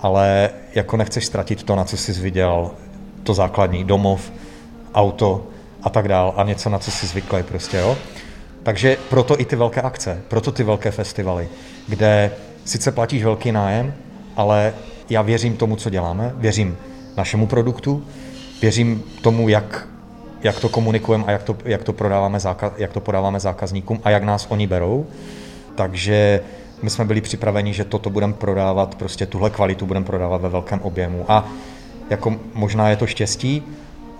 [0.00, 2.70] ale jako nechceš ztratit to, na co jsi vydělal,
[3.22, 4.32] to základní, domov,
[4.94, 5.46] auto
[5.82, 7.96] a tak dál a něco, na co jsi zvyklý prostě, jo.
[8.62, 11.48] Takže proto i ty velké akce, proto ty velké festivaly,
[11.88, 12.32] kde
[12.64, 13.94] sice platíš velký nájem,
[14.40, 14.74] ale
[15.10, 16.76] já věřím tomu, co děláme, věřím
[17.16, 18.04] našemu produktu,
[18.62, 19.86] věřím tomu, jak
[20.42, 24.10] jak to komunikujeme a jak to, jak to, prodáváme zákaz, jak to podáváme zákazníkům a
[24.10, 25.06] jak nás oni berou.
[25.74, 26.40] Takže
[26.82, 30.80] my jsme byli připraveni, že toto budeme prodávat, prostě tuhle kvalitu budeme prodávat ve velkém
[30.80, 31.24] objemu.
[31.28, 31.48] A
[32.10, 33.62] jako možná je to štěstí,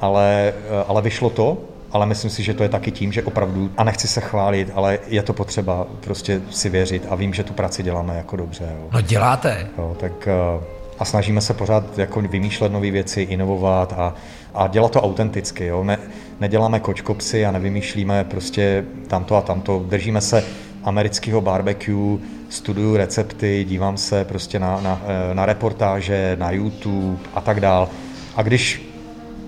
[0.01, 0.53] ale,
[0.87, 1.59] ale vyšlo to,
[1.93, 4.99] ale myslím si, že to je taky tím, že opravdu, a nechci se chválit, ale
[5.07, 8.65] je to potřeba prostě si věřit a vím, že tu práci děláme jako dobře.
[8.79, 8.89] Jo.
[8.93, 9.67] No děláte.
[9.79, 10.65] Jo, tak eh,
[10.99, 14.15] a snažíme se pořád jako vymýšlet nové věci, inovovat a,
[14.55, 15.67] a dělat to autenticky.
[15.67, 15.85] Jo?
[15.85, 15.99] Ne,
[16.41, 19.85] neděláme kočkopsy a nevymýšlíme prostě tamto a tamto.
[19.89, 20.45] Držíme se
[20.85, 27.41] amerického barbecue, studuju recepty, dívám se prostě na, na, eh, na reportáže, na YouTube a
[27.41, 27.89] tak dál.
[28.37, 28.90] A když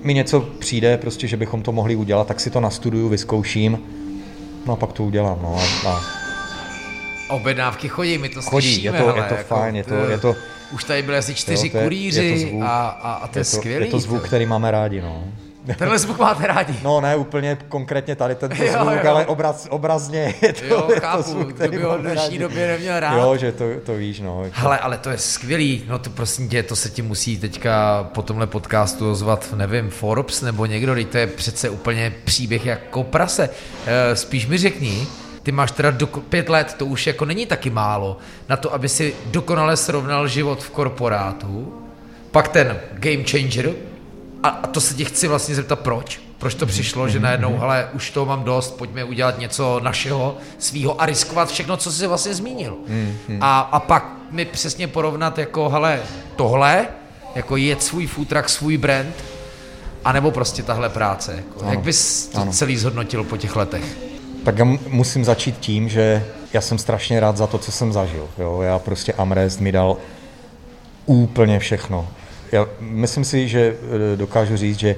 [0.02, 3.78] mi něco přijde, prostě, že bychom to mohli udělat, tak si to nastuduju, vyzkouším,
[4.66, 5.38] no a pak to udělám.
[5.42, 6.00] No a, a...
[7.28, 8.98] Objednávky chodí, my to chodí, slyšíme.
[8.98, 10.36] Je to, hele, je to jako fajn, je to, je to,
[10.72, 13.28] už tady byly asi čtyři jo, to je, kurýři je to zvuk, a, a, a
[13.28, 13.84] to je, je to, skvělý.
[13.84, 15.24] Je to zvuk, který máme rádi, no.
[15.78, 16.74] Tenhle zvuk máte rádi?
[16.82, 19.10] No ne úplně konkrétně tady jo, zvuk, jo.
[19.10, 22.38] ale obraz, obrazně je to, jo, je chápu, to zvuk, který by ho v dnešní
[22.38, 23.18] době neměl rád.
[23.18, 24.44] Jo, že to, to víš, no.
[24.52, 28.22] Hele, ale to je skvělý, no to prosím tě, to se ti musí teďka po
[28.22, 33.50] tomhle podcastu ozvat, nevím, Forbes nebo někdo, to je přece úplně příběh jako prase.
[33.86, 35.06] E, spíš mi řekni,
[35.42, 38.16] ty máš teda do, pět let, to už jako není taky málo,
[38.48, 41.82] na to, aby si dokonale srovnal život v korporátu,
[42.30, 43.70] pak ten game changer,
[44.42, 46.20] a, a to se ti chci vlastně zeptat, proč?
[46.38, 51.00] Proč to přišlo, že najednou, hele, už to mám dost, pojďme udělat něco našeho, svýho
[51.02, 52.76] a riskovat všechno, co jsi vlastně zmínil.
[53.40, 56.00] A, a pak mi přesně porovnat jako, hele,
[56.36, 56.86] tohle
[57.34, 59.14] Jako jet svůj truck, svůj brand,
[60.04, 61.32] anebo prostě tahle práce?
[61.36, 61.70] Jako, Ano.
[61.70, 62.52] jak bys to Ano.
[62.52, 63.84] celý zhodnotil po těch letech?
[64.44, 67.92] Tak já mu- musím začít tím, že já jsem strašně rád za to, co jsem
[67.92, 68.28] zažil.
[68.38, 68.60] Jo?
[68.62, 69.96] Já prostě Amrest mi dal
[71.06, 72.08] úplně všechno.
[72.52, 73.76] Já myslím si, že
[74.12, 74.96] eh, dokážu říct, že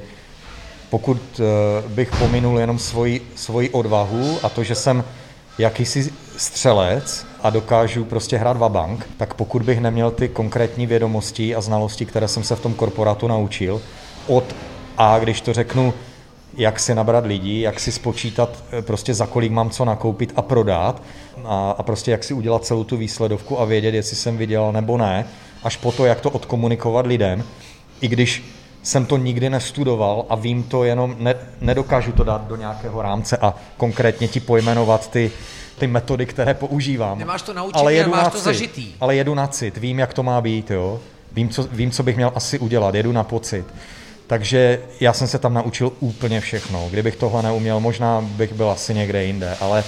[0.90, 5.04] pokud eh, bych pominul jenom svoji, svoji odvahu a to, že jsem
[5.58, 11.60] jakýsi střelec a dokážu prostě hrát vabank, tak pokud bych neměl ty konkrétní vědomosti a
[11.60, 13.82] znalosti, které jsem se v tom korporátu naučil,
[14.26, 14.44] od
[14.98, 15.94] A, když to řeknu,
[16.56, 20.42] jak si nabrat lidí, jak si spočítat eh, prostě za kolik mám co nakoupit a
[20.42, 21.02] prodat
[21.44, 24.98] a, a prostě jak si udělat celou tu výsledovku a vědět, jestli jsem vydělal nebo
[24.98, 25.26] ne,
[25.64, 27.44] až po to, jak to odkomunikovat lidem,
[28.00, 28.44] i když
[28.82, 33.36] jsem to nikdy nestudoval a vím to jenom, ne, nedokážu to dát do nějakého rámce
[33.36, 35.30] a konkrétně ti pojmenovat ty,
[35.78, 37.18] ty metody, které používám.
[37.18, 38.44] Nemáš to naučený, ale jedu máš na to cit.
[38.44, 38.94] zažitý.
[39.00, 41.00] Ale jedu na cit, vím, jak to má být, jo.
[41.32, 43.64] Vím co, vím, co bych měl asi udělat, jedu na pocit.
[44.26, 46.88] Takže já jsem se tam naučil úplně všechno.
[46.90, 49.84] Kdybych tohle neuměl, možná bych byl asi někde jinde, ale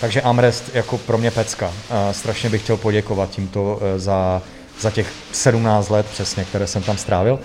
[0.00, 1.72] takže Amrest jako pro mě pecka.
[2.12, 4.42] Strašně bych chtěl poděkovat tímto eh, za,
[4.80, 7.38] za těch 17 let přesně, které jsem tam strávil.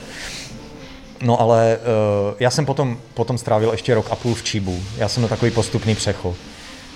[1.22, 4.80] No ale uh, já jsem potom, potom strávil ještě rok a půl v Číbu.
[4.98, 6.36] Já jsem na takový postupný přechod.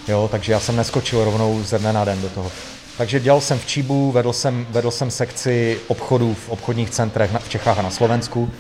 [0.08, 2.52] Jo, takže já jsem neskočil rovnou ze dne na den do toho.
[2.98, 7.40] Takže dělal jsem v Číbu, vedl jsem, vedl jsem sekci obchodů v obchodních centrech na,
[7.40, 8.52] v Čechách a na Slovensku.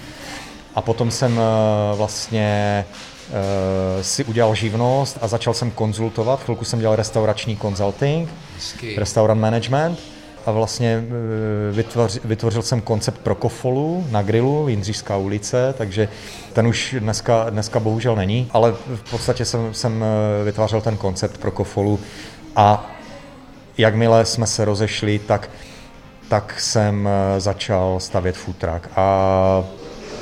[0.75, 1.43] A potom jsem uh,
[1.97, 2.85] vlastně
[3.29, 3.35] uh,
[4.01, 6.43] si udělal živnost a začal jsem konzultovat.
[6.43, 8.95] Chvilku jsem dělal restaurační consulting, Hezky.
[8.99, 9.99] restaurant management
[10.45, 16.07] a vlastně eh, vytvořil, vytvořil jsem koncept pro kofolu na grilu, Jindřišská ulice, takže
[16.53, 21.37] ten už dneska, dneska bohužel není, ale v podstatě jsem, jsem eh, vytvářel ten koncept
[21.37, 21.99] pro kofolu
[22.55, 22.91] a
[23.77, 25.49] jakmile jsme se rozešli, tak,
[26.29, 29.63] tak jsem eh, začal stavět truck a,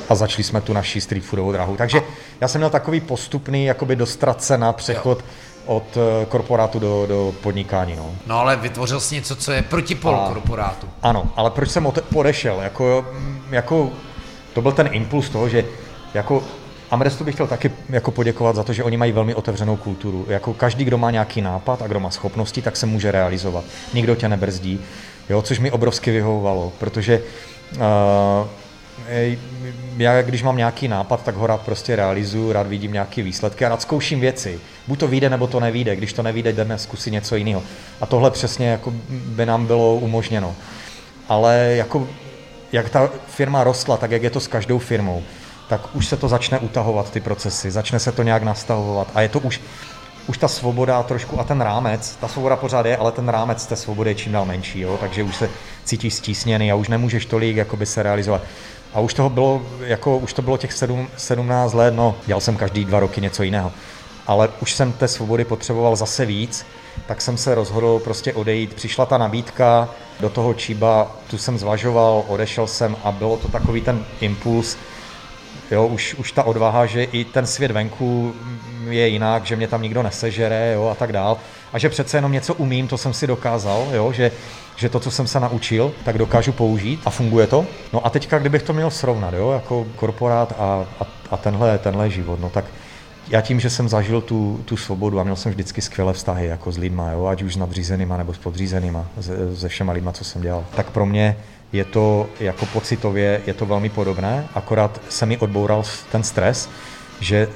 [0.10, 1.78] a začali jsme tu naši street foodovou dráhu.
[1.78, 2.02] Takže
[2.42, 5.24] já jsem měl takový postupný, jakoby dostracena přechod
[5.68, 7.96] od eh, korporátu do, do podnikání.
[7.96, 8.16] No.
[8.28, 10.88] No ale vytvořil jsi něco, co je protipol A- korporátu.
[11.04, 12.62] Ano, ale proč jsem odešel?
[12.62, 13.06] Jako,
[13.50, 13.90] jako,
[14.54, 15.66] to byl ten impuls toho, že
[16.14, 16.44] jako
[16.92, 20.26] Amrestu bych chtěl taky jako poděkovat za to, že oni mají velmi otevřenou kulturu.
[20.30, 23.64] Jako každý, kdo má nějaký nápad a kdo má schopnosti, tak se může realizovat.
[23.94, 24.80] Nikdo tě nebrzdí,
[25.30, 27.22] jo, což mi obrovsky vyhovovalo, protože
[27.76, 28.48] uh,
[29.98, 33.70] já když mám nějaký nápad, tak ho rád prostě realizuju, rád vidím nějaké výsledky a
[33.70, 34.60] rád zkouším věci.
[34.88, 35.96] Buď to vyjde, nebo to nevyjde.
[35.96, 37.64] Když to nevyjde, jdeme zkusit něco jiného.
[38.02, 40.56] A tohle přesně jako by nám bylo umožněno.
[41.30, 42.08] Ale jako,
[42.72, 45.24] jak ta firma rostla, tak jak je to s každou firmou,
[45.70, 49.30] tak už se to začne utahovat, ty procesy, začne se to nějak nastavovat a je
[49.30, 49.62] to už,
[50.28, 53.76] už ta svoboda trošku a ten rámec, ta svoboda pořád je, ale ten rámec té
[53.76, 54.98] svobody je čím dál menší, jo?
[55.00, 55.50] takže už se
[55.84, 58.42] cítíš stísněný a už nemůžeš tolik jakoby, se realizovat.
[58.94, 62.58] A už toho bylo, jako, už to bylo těch sedm, 17 let, no, dělal jsem
[62.58, 63.72] každý dva roky něco jiného.
[64.28, 66.66] Ale už jsem té svobody potřeboval zase víc,
[67.06, 68.74] tak jsem se rozhodl prostě odejít.
[68.74, 73.82] Přišla ta nabídka do toho Číba, tu jsem zvažoval, odešel jsem a bylo to takový
[73.82, 74.78] ten impuls,
[75.72, 78.34] jo, už, už ta odvaha, že i ten svět venku
[78.92, 81.38] je jinak, že mě tam nikdo nesežere, jo, a tak dál.
[81.74, 84.32] A že přece jenom něco umím, to jsem si dokázal, jo, že,
[84.76, 87.66] že to, co jsem se naučil, tak dokážu použít a funguje to.
[87.94, 92.10] No a teďka, kdybych to měl srovnat, jo, jako korporát a, a, a tenhle, tenhle
[92.10, 92.66] život, no tak
[93.30, 96.72] já tím, že jsem zažil tu, tu svobodu a měl jsem vždycky skvělé vztahy jako
[96.72, 100.24] s lidma, jo, ať už s nadřízenýma nebo s podřízenýma, se, se všema lidma, co
[100.24, 101.38] jsem dělal, tak pro mě
[101.72, 106.70] je to jako pocitově, je to velmi podobné, akorát se mi odboural ten stres,
[107.20, 107.48] že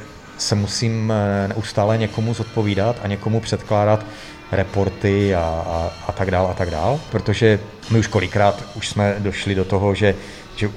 [0.42, 4.06] se musím eh, neustále někomu zodpovídat a někomu předkládat
[4.52, 7.60] reporty a, a, a tak dál a tak dál, protože
[7.92, 10.16] my už kolikrát už jsme došli do toho, že,
[10.56, 10.70] že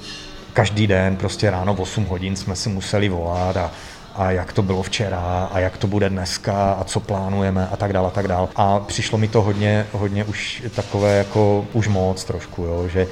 [0.53, 3.70] každý den prostě ráno v 8 hodin jsme si museli volat a,
[4.14, 7.92] a jak to bylo včera a jak to bude dneska a co plánujeme a tak
[7.92, 8.48] dál a tak dál.
[8.57, 13.07] A přišlo mi to hodně, hodně už takové jako už moc trošku, jo, že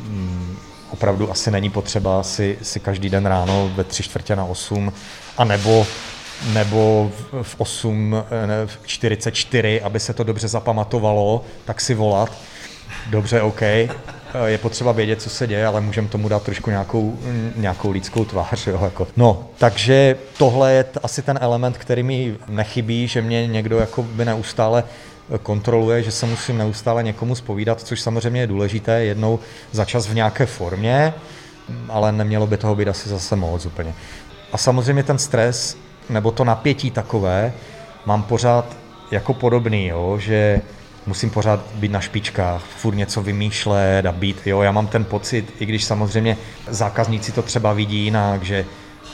[0.00, 0.56] mm,
[0.92, 4.92] opravdu asi není potřeba si, si každý den ráno ve tři čtvrtě na 8
[5.38, 5.86] a nebo
[6.54, 11.94] nebo v- v 8, eh, ne, v 44, aby se to dobře zapamatovalo, tak si
[11.94, 12.32] volat.
[13.10, 13.62] Dobře, OK.
[14.46, 17.18] Je potřeba vědět, co se děje, ale můžeme tomu dát trošku nějakou,
[17.56, 18.66] nějakou lidskou tvář.
[18.66, 19.06] Jo, jako.
[19.16, 24.02] No, takže tohle je t- asi ten element, který mi nechybí, že mě někdo jako
[24.02, 24.84] by neustále
[25.38, 29.38] kontroluje, že se musím neustále někomu spovídat, což samozřejmě je důležité jednou
[29.72, 31.14] za čas v nějaké formě,
[31.88, 33.94] ale nemělo by toho být asi zase moc úplně.
[34.52, 35.76] A samozřejmě ten stres,
[36.08, 37.52] nebo to napětí takové,
[38.06, 38.76] mám pořád
[39.10, 40.60] jako podobný, jo, že
[41.06, 45.54] musím pořád být na špičkách, furt něco vymýšlet a být, jo, já mám ten pocit,
[45.60, 46.36] i když samozřejmě
[46.68, 48.64] zákazníci to třeba vidí jinak, že,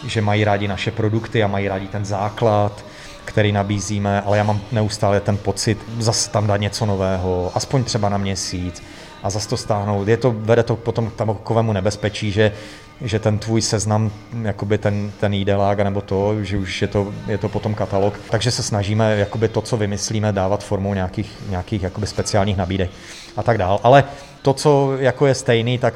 [0.07, 2.85] že mají rádi naše produkty a mají rádi ten základ,
[3.29, 8.09] který nabízíme, ale já mám neustále ten pocit zase tam dát něco nového, aspoň třeba
[8.09, 8.83] na měsíc
[9.23, 10.09] a zase to stáhnout.
[10.09, 12.53] Je to, vede to potom k takovému nebezpečí, že,
[13.01, 14.11] že ten tvůj seznam,
[14.43, 18.21] jakoby ten, ten jídelák, nebo to, že už je to, je to potom katalog.
[18.31, 22.91] Takže se snažíme jakoby to, co vymyslíme, dávat formou nějakých, nějakých jakoby speciálních nabídek
[23.37, 23.81] a tak dál.
[23.83, 24.05] Ale
[24.43, 25.95] to, co jako je stejný, tak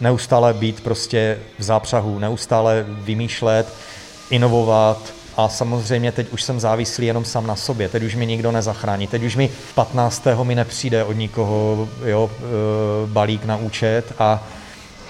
[0.00, 3.74] neustále být prostě v zápřahu, neustále vymýšlet,
[4.30, 8.52] inovovat, a samozřejmě teď už jsem závislý jenom sám na sobě, teď už mi nikdo
[8.52, 10.26] nezachrání, teď už mi 15.
[10.42, 12.42] mi nepřijde od nikoho jo, e,
[13.06, 14.48] balík na účet a,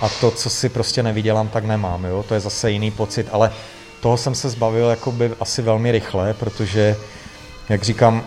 [0.01, 3.53] a to, co si prostě nevydělám, tak nemám, jo, to je zase jiný pocit, ale
[4.01, 6.97] toho jsem se zbavil jakoby asi velmi rychle, protože,
[7.69, 8.25] jak říkám,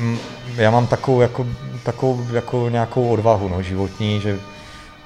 [0.00, 0.18] mm,
[0.54, 1.46] já mám takovou, jako,
[1.82, 4.38] takovou jako nějakou odvahu no, životní, že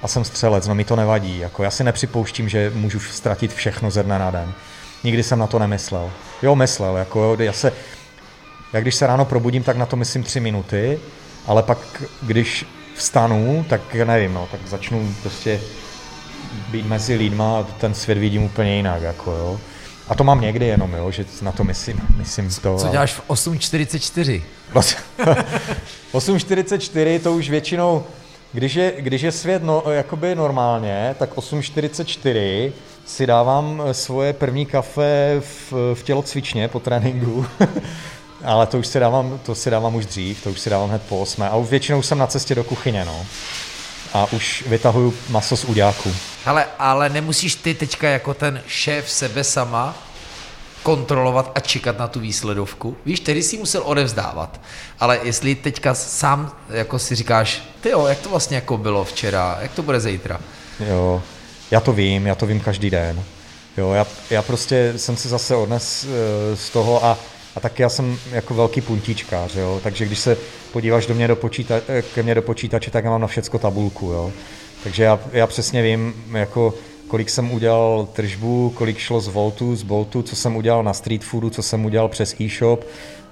[0.01, 1.39] a jsem střelec, no mi to nevadí.
[1.39, 4.53] Jako, já si nepřipouštím, že můžu ztratit všechno ze dne na den.
[5.03, 6.11] Nikdy jsem na to nemyslel.
[6.43, 7.73] Jo, myslel, jako já se,
[8.73, 10.99] já když se ráno probudím, tak na to myslím tři minuty,
[11.47, 15.59] ale pak, když vstanu, tak nevím, no, tak začnu prostě
[16.71, 19.59] být mezi lidma a ten svět vidím úplně jinak, jako jo.
[20.07, 22.77] A to mám někdy jenom, jo, že na to myslím, myslím to.
[22.77, 24.41] Co děláš v 8.44?
[26.13, 28.03] 8.44 to už většinou,
[28.53, 32.71] když je, když je svět no, jakoby normálně, tak 8.44
[33.05, 37.45] si dávám eh, svoje první kafe v, v tělocvičně po tréninku,
[38.43, 41.01] ale to už si dávám, to si dávám už dřív, to už si dávám hned
[41.09, 43.25] po osmé a už většinou jsem na cestě do kuchyně, no.
[44.13, 46.13] A už vytahuju maso z uděláku.
[46.45, 49.95] Hele, ale nemusíš ty teďka jako ten šéf sebe sama
[50.83, 52.97] kontrolovat a čekat na tu výsledovku.
[53.05, 54.61] Víš, tedy si musel odevzdávat.
[54.99, 59.57] Ale jestli teďka sám jako si říkáš, ty jo, jak to vlastně jako bylo včera,
[59.61, 60.39] jak to bude zítra?
[60.79, 61.21] Jo,
[61.71, 63.23] já to vím, já to vím každý den.
[63.77, 67.17] Jo, já, já prostě jsem se zase odnes eh, z toho a,
[67.55, 70.37] a taky já jsem jako velký puntíčkář, jo, takže když se
[70.71, 73.59] podíváš do mě do počíta, eh, ke mně do počítače, tak já mám na všecko
[73.59, 74.31] tabulku, jo.
[74.83, 76.73] Takže já, já přesně vím, jako
[77.07, 81.23] kolik jsem udělal tržbu, kolik šlo z Voltu, z Boltu, co jsem udělal na street
[81.23, 82.85] foodu, co jsem udělal přes e-shop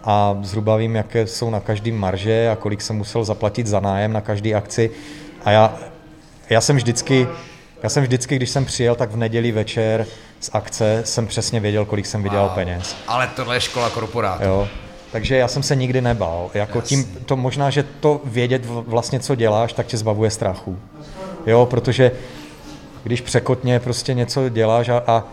[0.04, 4.14] a zhruba vím, jaké jsou na každém marže a kolik jsem musel zaplatit za nájem
[4.14, 4.92] na každý akci.
[5.46, 5.80] A já,
[6.50, 7.28] já jsem vždycky,
[7.84, 10.06] já jsem vždycky, když jsem přijel, tak v neděli večer
[10.40, 12.56] z akce jsem přesně věděl, kolik jsem vydělal wow.
[12.56, 12.96] peněz.
[13.08, 14.44] Ale tohle je škola korporátu.
[14.44, 14.68] Jo.
[15.12, 16.52] Takže já jsem se nikdy nebal.
[16.54, 20.80] Jako tím, to možná, že to vědět vlastně, co děláš, tak tě zbavuje strachu.
[21.46, 22.12] Jo, protože
[23.04, 25.24] když překotně prostě něco děláš a, a,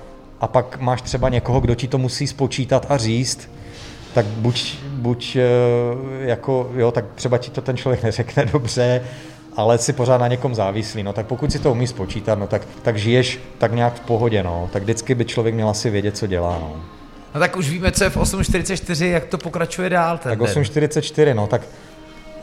[0.40, 3.50] a pak máš třeba někoho, kdo ti to musí spočítat a říct,
[4.14, 5.40] tak buď, buď eh,
[6.20, 9.04] jako, jo, tak třeba ti to ten člověk neřekne dobře,
[9.56, 12.62] ale si pořád na někom závislý, no tak pokud si to umí spočítat, no tak,
[12.82, 16.26] tak žiješ tak nějak v pohodě, no, tak vždycky by člověk měl asi vědět, co
[16.26, 16.76] dělá, no.
[17.34, 21.34] No tak už víme, co je v 8.44, jak to pokračuje dál ten Tak 8.44,
[21.34, 21.62] no tak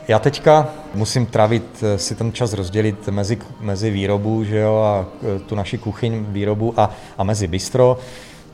[0.08, 5.06] já teďka musím travit, eh, si ten čas rozdělit mezi, mezi výrobu, že jo, a
[5.36, 7.98] eh, tu naši kuchyň, výrobu a, a mezi bistro.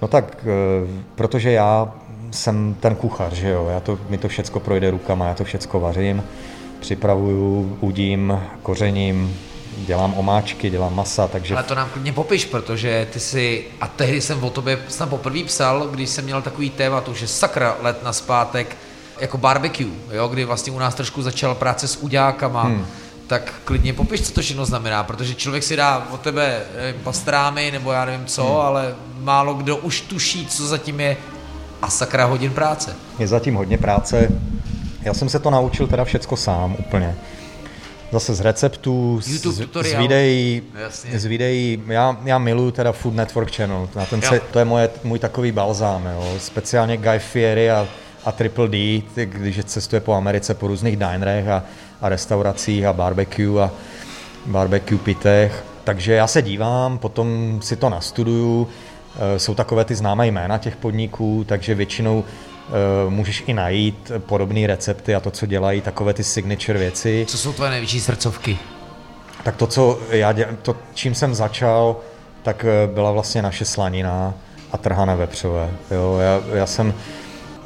[0.03, 1.93] No tak, eh, protože já
[2.31, 5.81] jsem ten kuchař, že jo, já to, mi to všecko projde rukama, já to všecko
[5.81, 6.23] vařím,
[6.81, 9.37] připravuju, udím, kořením,
[9.77, 11.55] dělám omáčky, dělám masa, takže...
[11.55, 15.45] Ale to nám klidně popiš, protože ty si, a tehdy jsem o tobě jsem poprvé
[15.45, 18.77] psal, když jsem měl takový téma, to už je sakra let na zpátek,
[19.21, 22.87] jako barbecue, jo, kdy vlastně u nás trošku začala práce s udělákama, hmm.
[23.27, 27.71] tak klidně popiš, co to všechno znamená, protože člověk si dá od tebe nevím, pastrámy
[27.71, 28.61] nebo já nevím co, hmm.
[28.61, 31.17] ale málo kdo už tuší, co zatím je
[31.83, 32.97] a sakra hodin práce.
[33.19, 34.29] Je zatím hodně práce.
[35.03, 37.17] Já jsem se to naučil teda všecko sám úplně.
[38.13, 39.95] Zase z receptů, YouTube z, tutoriál.
[39.95, 41.19] z videí, Jasně.
[41.19, 44.91] z videí, já, já miluju teda Food Network Channel, na ten se, to je moje,
[45.05, 46.35] můj takový balzám, jo.
[46.39, 47.89] speciálně Guy Fieri a
[48.25, 51.65] a Triple D, když cestuje po Americe po různých dinerech a,
[52.01, 53.71] a restauracích a barbecue a
[54.47, 55.65] barbecue pitech.
[55.85, 58.69] Takže já se dívám, potom si to nastuduju,
[59.37, 62.25] e, jsou takové ty známé jména těch podniků, takže většinou
[63.09, 67.27] můžeš i najít podobné recepty a to, co dělají, takové ty signature věci.
[67.29, 68.59] Co jsou tvoje největší srdcovky?
[69.43, 71.97] Tak to, co já děl, to, čím jsem začal,
[72.43, 74.35] tak e, byla vlastně naše slanina
[74.73, 75.71] a trhané vepřové.
[75.91, 76.95] Jo, já, já jsem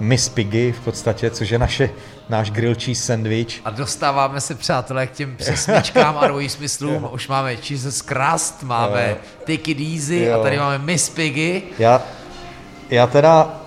[0.00, 1.90] Miss Piggy v podstatě, což je naše,
[2.28, 3.60] náš grill cheese sandwich.
[3.64, 7.08] A dostáváme se, přátelé, k těm přesmičkám a dvojím smyslům.
[7.12, 9.16] Už máme Jesus Crust, máme jo.
[9.40, 10.40] Take It Easy jo.
[10.40, 11.62] a tady máme Miss Piggy.
[11.78, 12.02] Já,
[12.90, 13.63] já teda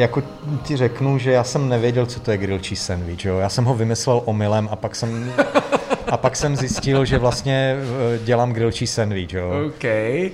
[0.00, 0.22] jako
[0.62, 3.38] ti řeknu, že já jsem nevěděl, co to je grilled cheese sandwich, jo.
[3.38, 5.32] Já jsem ho vymyslel omylem a pak jsem,
[6.06, 7.76] a pak jsem zjistil, že vlastně
[8.14, 9.52] eh, dělám grilled cheese sandwich, jo.
[9.66, 9.84] OK.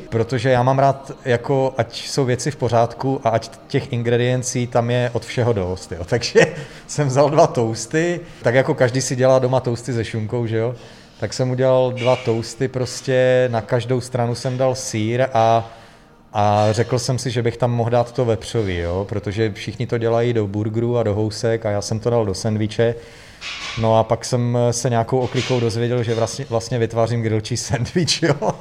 [0.09, 4.91] Protože já mám rád, jako ať jsou věci v pořádku a ať těch ingrediencí tam
[4.91, 6.05] je od všeho dost, jo.
[6.09, 6.41] Takže
[6.87, 10.75] jsem vzal dva toasty, tak jako každý si dělá doma toasty se šunkou, že jo.
[11.21, 15.71] Tak jsem udělal dva toasty, prostě na každou stranu jsem dal sír a
[16.39, 19.07] a řekl jsem si, že bych tam mohl dát to vepřový, jo?
[19.09, 22.35] protože všichni to dělají do burgerů a do housek a já jsem to dal do
[22.35, 22.95] sendviče.
[23.81, 28.53] No a pak jsem se nějakou oklikou dozvěděl, že vlastně, vlastně vytvářím cheese sandwich, jo?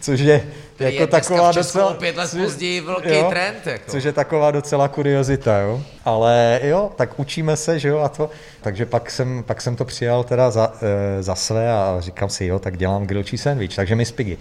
[0.00, 0.42] což je
[0.74, 1.94] Který jako je taková v Česku docela...
[1.94, 3.66] pět let což- později velký jo, trend.
[3.66, 3.90] Jako.
[3.90, 5.82] Což je taková docela kuriozita, jo.
[6.04, 8.30] Ale jo, tak učíme se, že jo, a to.
[8.60, 10.72] Takže pak jsem, pak jsem to přijal teda za,
[11.18, 14.38] e, za své a říkám si, jo, tak dělám cheese sandwich, takže mi spigy.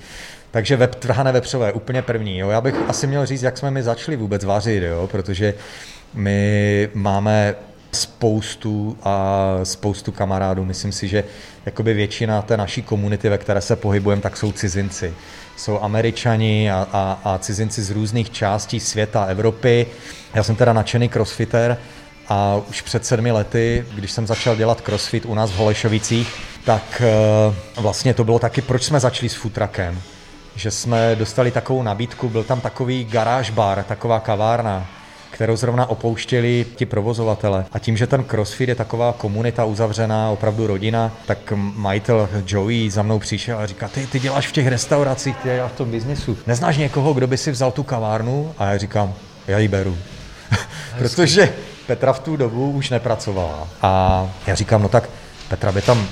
[0.54, 2.50] Takže web, trhané vepřové, úplně první, jo.
[2.50, 5.54] Já bych asi měl říct, jak jsme mi začali vůbec vařit, jo, protože
[6.14, 7.56] my máme
[7.92, 10.66] spoustu a spoustu kamarádů.
[10.66, 11.24] Myslím si, že
[11.66, 15.14] jakoby většina té naší komunity, ve které se pohybujeme, tak jsou cizinci.
[15.58, 19.88] Jsou američani a, a, a cizinci z různých částí světa, Evropy.
[20.34, 21.78] Já jsem teda nadšený crossfitter
[22.28, 26.34] a už před sedmi lety, když jsem začal dělat crossfit u nás v Holešovicích,
[26.66, 30.02] tak eh, vlastně to bylo taky, proč jsme začali s futrakem.
[30.56, 34.88] Že jsme dostali takovou nabídku, byl tam takový garáž bar, taková kavárna,
[35.32, 37.66] kterou zrovna opouštěli ti provozovatele.
[37.72, 43.04] A tím, že ten CrossFit je taková komunita uzavřená, opravdu rodina, tak majitel Joey za
[43.04, 46.38] mnou přišel a říká, ty, ty děláš v těch restauracích, ty děláš v tom biznesu.
[46.48, 48.54] Neznáš někoho, kdo by si vzal tu kavárnu?
[48.58, 49.14] A já říkám,
[49.48, 49.98] já ji beru.
[50.98, 51.54] Protože
[51.88, 53.68] Petra v tu dobu už nepracovala.
[53.82, 55.10] A já říkám, no tak
[55.50, 56.08] Petra by tam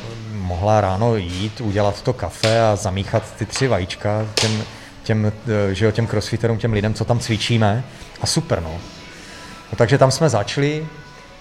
[0.52, 4.64] mohla ráno jít, udělat to kafe a zamíchat ty tři vajíčka těm,
[5.04, 5.32] těm,
[5.72, 7.84] eh, že jo, těm crossfiterům, těm lidem, co tam cvičíme.
[8.22, 8.72] A super, no.
[9.72, 10.88] No, takže tam jsme začali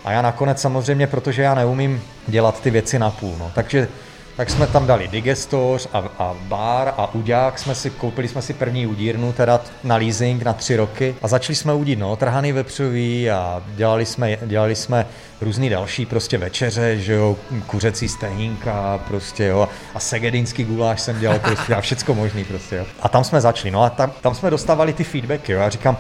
[0.05, 3.89] a já nakonec samozřejmě, protože já neumím dělat ty věci na půl, no, takže
[4.37, 8.53] tak jsme tam dali digestoř a, a bar a udák jsme si, koupili jsme si
[8.53, 13.31] první udírnu, teda na leasing na tři roky a začali jsme udít, no, trhaný vepřový
[13.31, 15.07] a dělali jsme, dělali jsme
[15.41, 21.39] různý další prostě večeře, že jo, kuřecí stehínka prostě, jo, a segedinský guláš jsem dělal
[21.39, 22.85] prostě a všecko možný prostě, jo.
[23.01, 25.97] A tam jsme začali, no a tam, tam jsme dostávali ty feedbacky, jo, já říkám,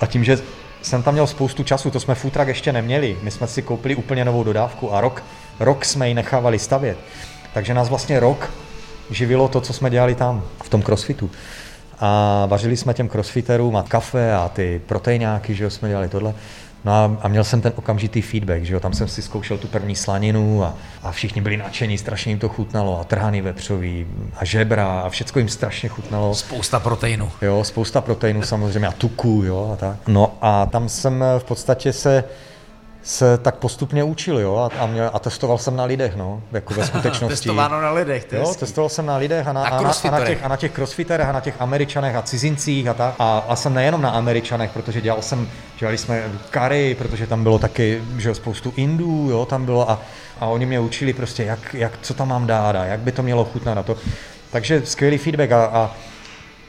[0.00, 0.38] a tím, že
[0.82, 3.16] jsem tam měl spoustu času, to jsme futrak ještě neměli.
[3.22, 5.22] My jsme si koupili úplně novou dodávku a rok,
[5.60, 6.98] rok jsme ji nechávali stavět.
[7.54, 8.50] Takže nás vlastně rok
[9.10, 11.30] živilo to, co jsme dělali tam, v tom crossfitu.
[11.98, 16.34] A vařili jsme těm crossfiterům a kafe a ty proteináky, že jo, jsme dělali tohle.
[16.84, 19.68] No a, a měl jsem ten okamžitý feedback, že jo, tam jsem si zkoušel tu
[19.68, 24.44] první slaninu a, a všichni byli nadšení, strašně jim to chutnalo a trhaný vepřový a
[24.44, 26.34] žebra a všecko jim strašně chutnalo.
[26.34, 27.30] Spousta proteinu.
[27.42, 29.96] Jo, spousta proteinů samozřejmě a tuku, jo, a tak.
[30.08, 32.24] No a tam jsem v podstatě se
[33.02, 36.74] se tak postupně učil, jo, a, a, mě, a testoval jsem na lidech, no, jako
[36.74, 37.34] ve skutečnosti.
[37.34, 39.90] Testováno na lidech, to je Jo, testoval jsem na lidech a na, Na a, na,
[40.04, 43.14] a, na, těch, a na těch crossfiterech a na těch američanech a cizincích a tak.
[43.18, 45.48] A, a jsem nejenom na američanech, protože dělal jsem,
[45.78, 50.02] dělali jsme kary, protože tam bylo taky, že spoustu Indů, jo, tam bylo a,
[50.40, 53.22] a oni mě učili prostě, jak, jak, co tam mám dát a jak by to
[53.22, 53.96] mělo chutnat na to.
[54.50, 55.94] Takže skvělý feedback a, a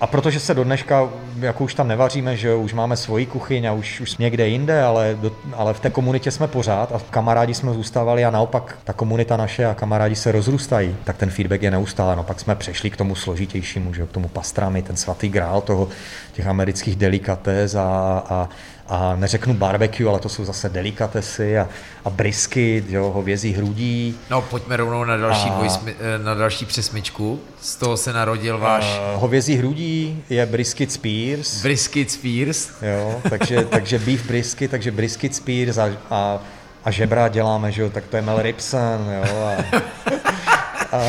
[0.02, 3.74] a protože se do dneška, jako už tam nevaříme, že už máme svoji kuchyň a
[3.74, 7.54] už, už jsme někde jinde, ale, do, ale v té komunitě jsme pořád a kamarádi
[7.54, 11.72] jsme zůstávali a naopak ta komunita naše a kamarádi se rozrůstají, tak ten feedback je
[11.72, 12.16] neustále.
[12.16, 15.90] No pak jsme přešli k tomu složitějšímu, že k tomu pastrami, ten svatý grál toho,
[16.34, 18.50] těch amerických delikates a, a,
[18.94, 21.68] a neřeknu barbecue, ale to jsou zase delikatesy a,
[22.06, 26.66] a brisky, jo, hovězí hrudí, No, pojďme rovnou na další, A- dvojsmi, eh, na další
[26.66, 27.40] přesmičku.
[27.62, 32.70] Z toho se narodil váš Uh, hovězí hrudí je brisket spears, brisket spears.
[32.82, 36.40] jo, takže, takže beef brisket, takže brisket spears a, a,
[36.86, 39.64] a žebra děláme, že jo, tak to je Mel Ripson, jo, a,
[40.98, 41.08] a, a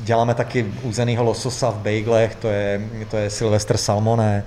[0.00, 4.44] děláme taky uzenýho lososa v bejglech, to je, to je Sylvester Salmone,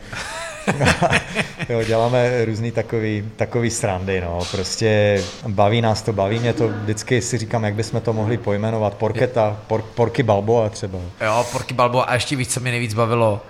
[1.70, 7.22] jo, děláme různý takový, takový srandy, no, prostě baví nás to, baví mě to, vždycky
[7.22, 10.99] si říkám, jak bychom to mohli pojmenovat, porketa, por, porky balboa třeba.
[11.22, 13.41] Jo, Porky Balbo a ještě víc, co mě nejvíc bavilo,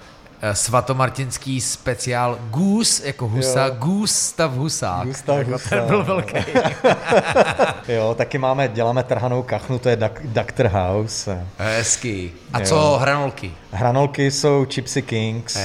[0.54, 3.74] svatomartinský speciál Goose, jako husa, Jo.
[3.78, 5.08] Goose stav husák.
[5.08, 6.34] Gustav jako Husák, ten byl velký.
[7.88, 11.46] Jo, taky máme, děláme trhanou kachnu, to je Doctor House.
[11.58, 12.32] Hezký.
[12.54, 12.66] A Jo.
[12.66, 13.52] co hranolky?
[13.72, 15.56] Hranolky jsou Chipsy Kings,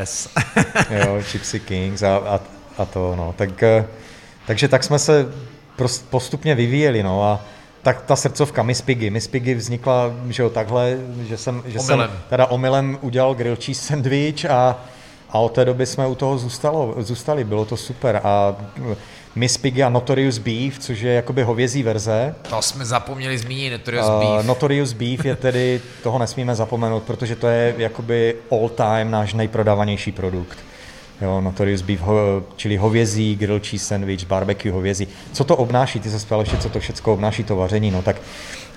[0.00, 0.28] Yes.
[0.90, 2.40] jo, Chipsy Kings a, a,
[2.78, 3.34] a to, no.
[3.38, 3.86] Tak, eh,
[4.46, 5.26] takže tak jsme se
[6.10, 7.40] postupně vyvíjeli, no a
[7.86, 9.10] tak ta srdcovka Miss Piggy.
[9.10, 12.10] Miss Piggy vznikla, že jo, takhle, že jsem, že Omylem.
[12.10, 14.84] jsem teda omylem udělal grilled cheese sandwich a
[15.30, 18.20] A od té doby jsme u toho zůstalo, zůstali, bylo to super.
[18.24, 18.56] A
[19.34, 22.34] Miss Piggy a Notorious Beef, což je jakoby hovězí verze.
[22.50, 24.46] To jsme zapomněli zmínit, Notorious uh, Beef.
[24.46, 30.12] Notorious Beef je tedy, toho nesmíme zapomenout, protože to je jakoby all time náš nejprodávanější
[30.12, 30.58] produkt.
[31.20, 35.08] Jo, Notorious Beef, ho, čili hovězí, grill cheese sandwich, barbecue hovězí.
[35.32, 36.00] Co to obnáší?
[36.00, 37.90] Ty se spěl ještě, co to všechno obnáší, to vaření.
[37.90, 38.16] No tak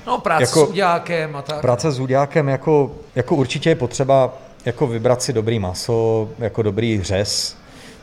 [0.07, 1.61] No, práce jako, s udělákem a tak.
[1.61, 4.33] Práce s udělákem, jako, jako určitě je potřeba
[4.65, 7.57] jako vybrat si dobrý maso, jako dobrý řez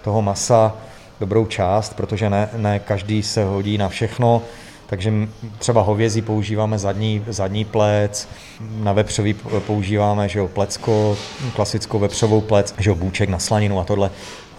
[0.05, 0.77] toho masa,
[1.21, 4.43] dobrou část, protože ne, ne každý se hodí na všechno,
[4.87, 5.13] takže
[5.59, 8.29] třeba hovězí používáme zadní, zadní plec,
[8.61, 9.35] na vepřový
[9.67, 11.17] používáme že jo, plecko,
[11.55, 14.11] klasickou vepřovou plec, že jo, bůček na slaninu a tohle.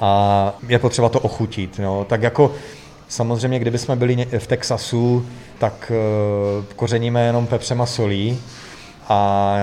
[0.02, 1.80] A je potřeba to ochutit.
[1.80, 2.06] Jo.
[2.10, 2.52] Tak jako
[3.08, 5.26] samozřejmě, kdyby jsme byli v Texasu,
[5.60, 5.92] tak
[6.60, 8.40] uh, kořeníme jenom pepřem a solí,
[9.10, 9.58] a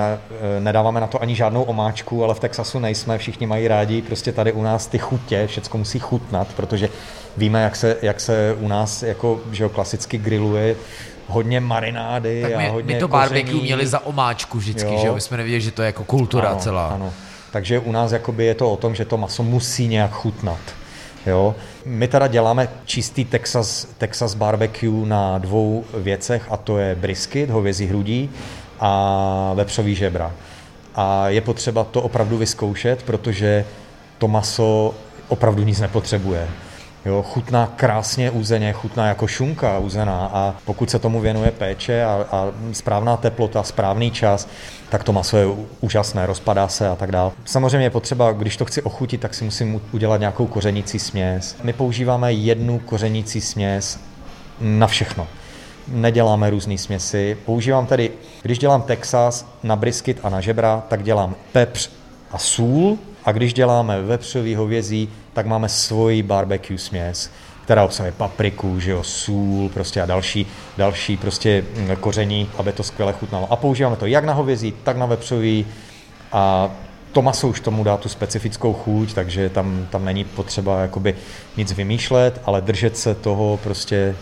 [0.57, 4.33] e, nedáváme na to ani žádnou omáčku, ale v Texasu nejsme, všichni mají rádi, prostě
[4.33, 6.89] tady u nás ty chutě, všecko musí chutnat, protože
[7.37, 10.77] víme, jak se, jak se u nás jako, že jo, klasicky grilluje,
[11.27, 13.31] hodně marinády tak my, a hodně my to koření.
[13.31, 14.99] barbecue měli za omáčku vždycky, jo.
[15.01, 16.89] že jo, my jsme nevěděli, že to je jako kultura ano, celá.
[16.89, 17.13] Ano.
[17.53, 20.61] Takže u nás jakoby je to o tom, že to maso musí nějak chutnat.
[21.27, 21.55] Jo.
[21.85, 27.87] My teda děláme čistý Texas, Texas barbecue na dvou věcech a to je brisket, hovězí
[27.87, 28.31] hrudí
[28.81, 30.33] a vepřový žebra.
[30.95, 33.65] A je potřeba to opravdu vyzkoušet, protože
[34.19, 34.95] to maso
[35.29, 36.49] opravdu nic nepotřebuje.
[37.05, 42.27] Jo, chutná krásně uzeně, chutná jako šunka uzená a pokud se tomu věnuje péče a,
[42.33, 44.49] a správná teplota, správný čas,
[44.89, 45.47] tak to maso je
[45.81, 47.31] úžasné, rozpadá se a tak dále.
[47.45, 51.57] Samozřejmě je potřeba, když to chci ochutit, tak si musím udělat nějakou kořenící směs.
[51.63, 54.01] My používáme jednu kořenící směs
[54.61, 55.27] na všechno
[55.89, 57.37] neděláme různé směsi.
[57.47, 58.11] Používám tedy,
[58.43, 61.91] když dělám Texas na brisket a na žebra, tak dělám pepř
[62.31, 67.31] a sůl a když děláme vepřový hovězí, tak máme svoji barbecue směs,
[67.65, 72.83] která obsahuje papriku, že jo, sůl prostě a další, další prostě mm, koření, aby to
[72.83, 73.53] skvěle chutnalo.
[73.53, 75.67] A používáme to jak na hovězí, tak na vepřový
[76.33, 76.71] a
[77.13, 81.15] to maso už tomu dá tu specifickou chuť, takže tam, tam není potřeba jakoby
[81.57, 84.17] nic vymýšlet, ale držet se toho prostě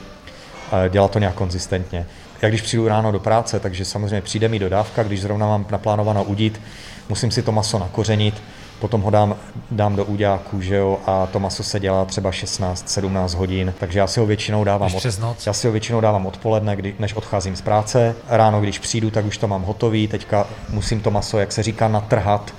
[0.88, 2.06] dělat to nějak konzistentně.
[2.42, 6.24] Jak když přijdu ráno do práce, takže samozřejmě přijde mi dodávka, když zrovna mám naplánováno
[6.24, 6.60] udít,
[7.08, 8.42] musím si to maso nakořenit,
[8.82, 9.36] potom ho dám,
[9.70, 14.06] dám do úďáku, že jo, a to maso se dělá třeba 16-17 hodin, takže já
[14.06, 15.46] si ho většinou dávám, od, noc.
[15.46, 18.14] já si ho většinou dávám odpoledne, kdy, než odcházím z práce.
[18.28, 21.88] Ráno, když přijdu, tak už to mám hotový, teďka musím to maso, jak se říká,
[21.88, 22.54] natrhat,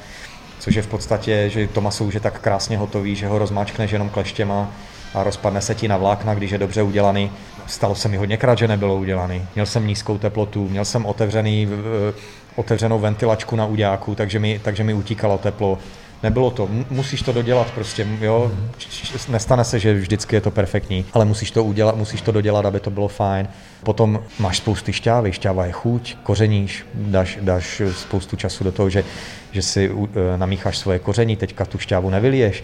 [0.59, 3.91] což je v podstatě, že to maso už je tak krásně hotový, že ho rozmáčkneš
[3.91, 4.71] jenom kleštěma
[5.13, 7.31] a rozpadne se ti na vlákna, když je dobře udělaný.
[7.67, 9.41] Stalo se mi hodněkrát, že nebylo udělaný.
[9.55, 11.67] Měl jsem nízkou teplotu, měl jsem otevřený,
[12.55, 15.77] otevřenou ventilačku na uděláku, takže mi, takže mi utíkalo teplo.
[16.23, 18.51] Nebylo to, musíš to dodělat prostě, jo,
[19.29, 22.79] nestane se, že vždycky je to perfektní, ale musíš to udělat, musíš to dodělat, aby
[22.79, 23.47] to bylo fajn.
[23.83, 29.03] Potom máš spousty šťávy, šťáva je chuť, kořeníš, dáš, dáš spoustu času do toho, že,
[29.51, 32.63] že si e, namícháš svoje koření, teďka tu šťávu nevyliješ,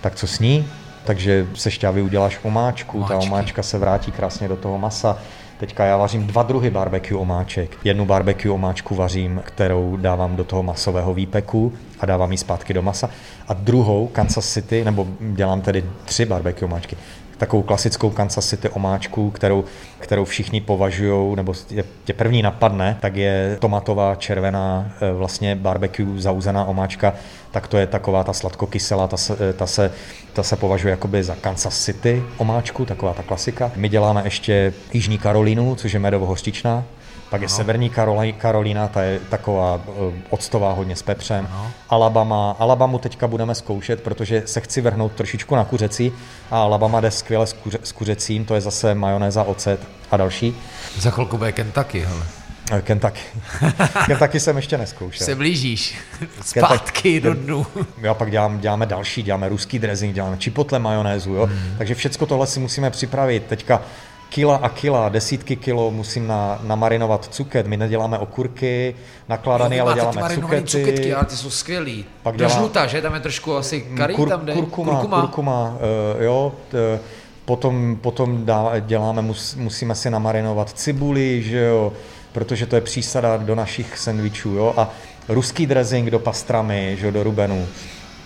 [0.00, 0.66] tak co s ní?
[1.10, 3.12] Takže se šťávy uděláš omáčku, Omáčky.
[3.12, 5.18] ta omáčka se vrátí krásně do toho masa.
[5.58, 7.76] Teďka já vařím dva druhy barbecue omáček.
[7.84, 12.82] Jednu barbecue omáčku vařím, kterou dávám do toho masového výpeku a dávám ji zpátky do
[12.82, 13.10] masa.
[13.48, 16.96] A druhou Kansas City, nebo dělám tedy tři barbecue omáčky
[17.40, 19.64] takovou klasickou Kansas City omáčku, kterou,
[19.98, 26.20] kterou všichni považují, nebo tě, tě první napadne, tak je tomatová červená e, vlastně barbecue
[26.20, 27.14] zauzená omáčka,
[27.50, 29.92] tak to je taková ta sladkokyselá, ta se, ta se,
[30.32, 33.72] ta se považuje jakoby za Kansas City omáčku, taková ta klasika.
[33.76, 36.84] My děláme ještě Jižní Karolínu, což je medovo-hořčičná
[37.30, 37.56] pak je ano.
[37.56, 37.90] Severní
[38.38, 41.48] Karolína, ta je taková eh, octová hodně s pepřem.
[41.52, 41.70] Ano.
[41.88, 46.12] Alabama, Alabamu teďka budeme zkoušet, protože se chci vrhnout trošičku na kuřecí
[46.50, 50.56] a Alabama jde skvěle s, kuře, s kuřecím, to je zase majonéza, ocet a další.
[50.98, 52.26] Za chvilku bude Kentucky, hele.
[52.72, 53.20] Eh, Kentucky.
[54.06, 55.24] Kentucky jsem ještě neskoušel.
[55.24, 55.98] Se blížíš.
[56.42, 57.66] Zpátky do dnu.
[57.98, 61.46] Já pak dělám, děláme další, děláme ruský dressing, děláme chipotle majonézu, jo.
[61.46, 61.74] Hmm.
[61.78, 63.46] Takže všechno tohle si musíme připravit.
[63.46, 63.82] Teďka
[64.30, 67.66] kila a kila, desítky kilo musím na, namarinovat cuket.
[67.66, 68.94] My neděláme okurky
[69.28, 70.66] nakládaný, no, ale děláme cukety.
[70.66, 72.04] cuketky, ale ty jsou skvělý.
[72.22, 72.50] Pak dělá...
[72.50, 73.02] žluta, že?
[73.02, 74.52] Tam je trošku asi kari kur, tam jde.
[74.52, 75.20] Kurkuma, kurkuma.
[75.20, 76.52] kurkuma uh, jo.
[76.68, 77.00] T,
[77.44, 81.92] potom, potom dá, děláme, mus, musíme si namarinovat cibuli, že jo,
[82.32, 84.74] protože to je přísada do našich sendvičů, jo.
[84.76, 84.90] A
[85.28, 87.66] ruský dressing do pastramy, že jo, do rubenu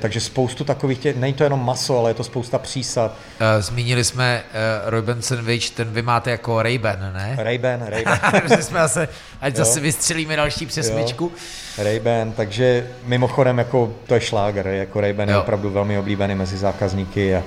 [0.04, 3.12] takže spoustu takových těch, není to jenom maso, ale je to spousta přísad.
[3.12, 7.36] Uh, zmínili jsme uh, Reuben sandwich, ten vy máte jako Ray-Ban, ne?
[7.38, 8.60] Ray-Ban, Ray-Ban.
[8.60, 9.08] jsme zase,
[9.40, 11.32] ať zase vystřelíme další přesmičku.
[11.78, 17.36] Ray-Ban, takže mimochodem jako to je šláger, jako Ray-Ban je opravdu velmi oblíbený mezi zákazníky
[17.36, 17.42] a,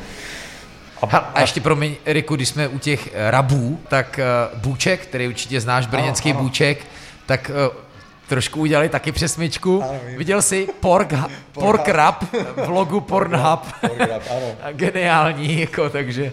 [1.01, 4.19] a, a ještě promiň, Riku, když jsme u těch rabů, tak
[4.53, 6.47] uh, Bůček, který určitě znáš, brněnský ano, ano.
[6.47, 6.85] Bůček,
[7.25, 7.86] tak uh,
[8.27, 9.83] trošku udělali taky přesmičku.
[9.83, 11.13] Ano, Viděl jsi Pork,
[11.53, 12.23] pork Rap
[12.65, 13.59] v logu Pornhub.
[13.81, 14.47] Pork rap, ano.
[14.73, 16.31] Geniální, jako, takže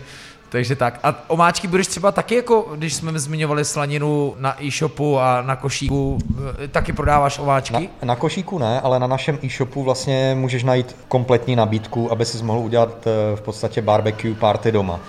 [0.54, 1.00] takže tak.
[1.02, 6.18] A omáčky budeš třeba taky jako, když jsme zmiňovali slaninu na e-shopu a na košíku,
[6.64, 7.90] eh, taky prodáváš omáčky?
[8.02, 12.44] Na, na košíku ne, ale na našem e-shopu vlastně můžeš najít kompletní nabídku, aby si
[12.44, 15.00] mohl udělat eh, v podstatě barbecue party doma.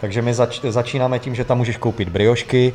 [0.00, 2.74] Takže my zač, začínáme tím, že tam můžeš koupit briošky,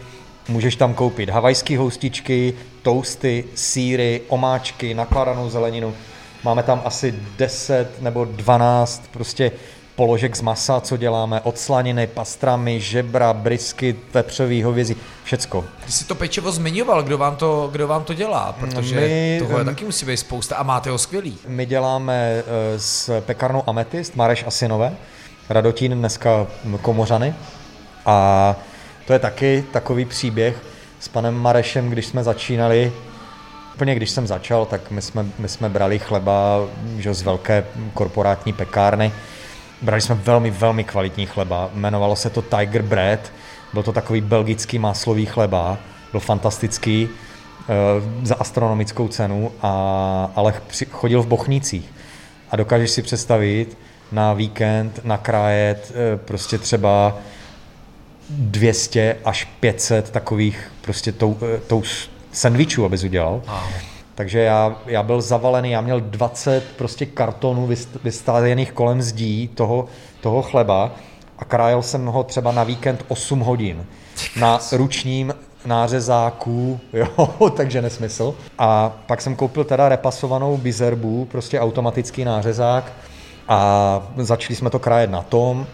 [0.50, 5.94] můžeš tam koupit havajské houstičky, toasty, síry, omáčky, nakladanou zeleninu.
[6.44, 9.52] Máme tam asi 10 nebo 12 prostě
[9.96, 15.66] položek z masa, co děláme, od slaniny, pastramy, žebra, brisky, vepřový hovězí, všecko.
[15.86, 19.60] Ty jsi to pečivo zmiňoval, kdo vám to, kdo vám to dělá, protože my, toho
[19.60, 21.38] je taky musí být spousta a máte ho skvělý.
[21.48, 22.44] My děláme eh,
[22.80, 24.96] s pekárnou Ametist, Mareš Asinové,
[25.50, 26.48] Radotín dneska
[26.82, 27.36] Komořany
[28.06, 28.56] a
[29.08, 30.64] to je taky takový příběh
[31.00, 32.92] s panem Marešem, když jsme začínali,
[33.76, 36.60] úplně když jsem začal, tak my jsme, my jsme brali chleba
[36.98, 39.12] že, z velké korporátní pekárny,
[39.82, 43.32] Brali jsme velmi, velmi kvalitní chleba, jmenovalo se to Tiger Bread,
[43.74, 45.78] byl to takový belgický máslový chleba,
[46.12, 50.54] byl fantastický e, za astronomickou cenu, a, ale
[50.92, 51.94] chodil v Bochnicích.
[52.52, 53.78] A dokážeš si představit
[54.12, 57.18] na víkend nakrájet e, prostě třeba
[58.30, 61.84] 200 až 500 takových prostě tou, e, tou
[62.32, 63.42] sandvičů, abys udělal.
[63.48, 63.60] Wow.
[64.16, 67.70] Takže já, já byl zavalený, já měl 20 prostě kartonů
[68.04, 69.86] vystájených kolem zdí toho,
[70.22, 70.92] toho chleba
[71.40, 73.86] a krájel jsem ho třeba na víkend 8 hodin
[74.40, 75.34] na ručním
[75.66, 78.36] nářezáku, jo, takže nesmysl.
[78.58, 82.94] A pak jsem koupil teda repasovanou bizerbu, prostě automatický nářezák
[83.48, 85.68] a začali jsme to krájet na tom,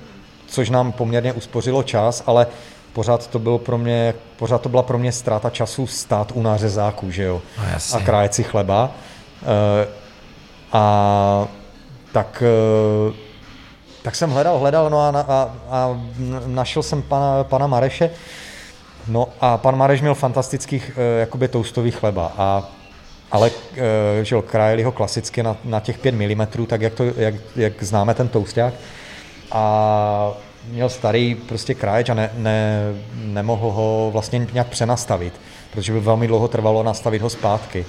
[0.53, 2.47] což nám poměrně uspořilo čas, ale
[2.93, 7.11] pořád to bylo pro mě, pořád to byla pro mě ztráta času stát u nářezáku,
[7.11, 8.91] že jo, no, a krájet si chleba.
[9.43, 9.87] E,
[10.71, 11.47] a
[12.11, 13.13] tak, e,
[14.01, 16.01] tak jsem hledal, hledal, no a, a, a
[16.45, 18.09] našel jsem pana, pana Mareše,
[19.07, 22.69] no a pan Mareš měl fantastických e, jakoby toustový chleba a
[23.31, 23.51] ale
[24.21, 27.83] že jo, krájeli ho klasicky na, na těch 5 mm, tak jak, to, jak, jak
[27.83, 28.73] známe ten tousták.
[29.53, 30.33] A
[30.69, 32.81] měl starý prostě kráječ a ne, ne,
[33.15, 35.33] nemohl ho vlastně nějak přenastavit,
[35.71, 37.85] protože by velmi dlouho trvalo nastavit ho zpátky.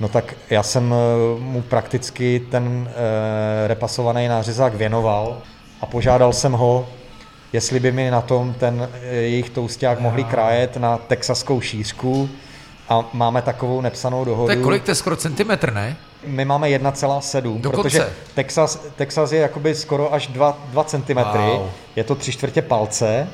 [0.00, 5.42] No tak já jsem eh, mu prakticky ten e, repasovaný nářezák věnoval
[5.80, 6.86] a požádal jsem ho,
[7.52, 12.28] jestli by mi na tom ten e, jejich tousták mohli krájet na texaskou šířku
[12.88, 14.46] a máme takovou nepsanou dohodu.
[14.46, 15.96] To je kolik, to je skoro centimetr, ne?
[16.26, 21.70] my máme 1,7, protože Texas, Texas je jakoby skoro až 2, 2 cm, wow.
[21.96, 23.28] je to tři čtvrtě palce,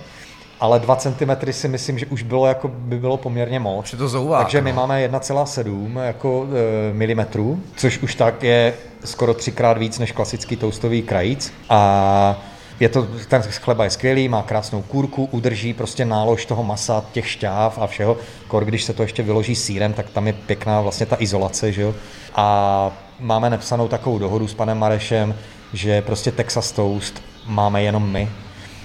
[0.61, 3.91] ale 2 cm si myslím, že už bylo jako by bylo poměrně moc.
[3.91, 4.77] To zouvák, Takže my no.
[4.77, 6.47] máme 1,7 jako
[6.91, 8.75] e, milimetrů, což už tak je
[9.05, 11.53] skoro třikrát víc než klasický toastový krajíc.
[11.69, 12.43] A
[12.81, 17.31] je to, ten chleba je skvělý, má krásnou kůrku, udrží prostě nálož toho masa, těch
[17.31, 18.17] šťáv a všeho.
[18.49, 21.83] Kor, když se to ještě vyloží sírem, tak tam je pěkná vlastně ta izolace, že
[21.83, 21.95] jo.
[22.35, 25.35] A máme nepsanou takovou dohodu s panem Marešem,
[25.73, 28.29] že prostě Texas Toast máme jenom my.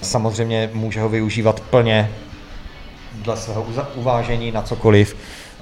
[0.02, 2.12] Samozřejmě může ho využívat plně
[3.14, 3.66] dle svého
[3.96, 5.16] uvážení na cokoliv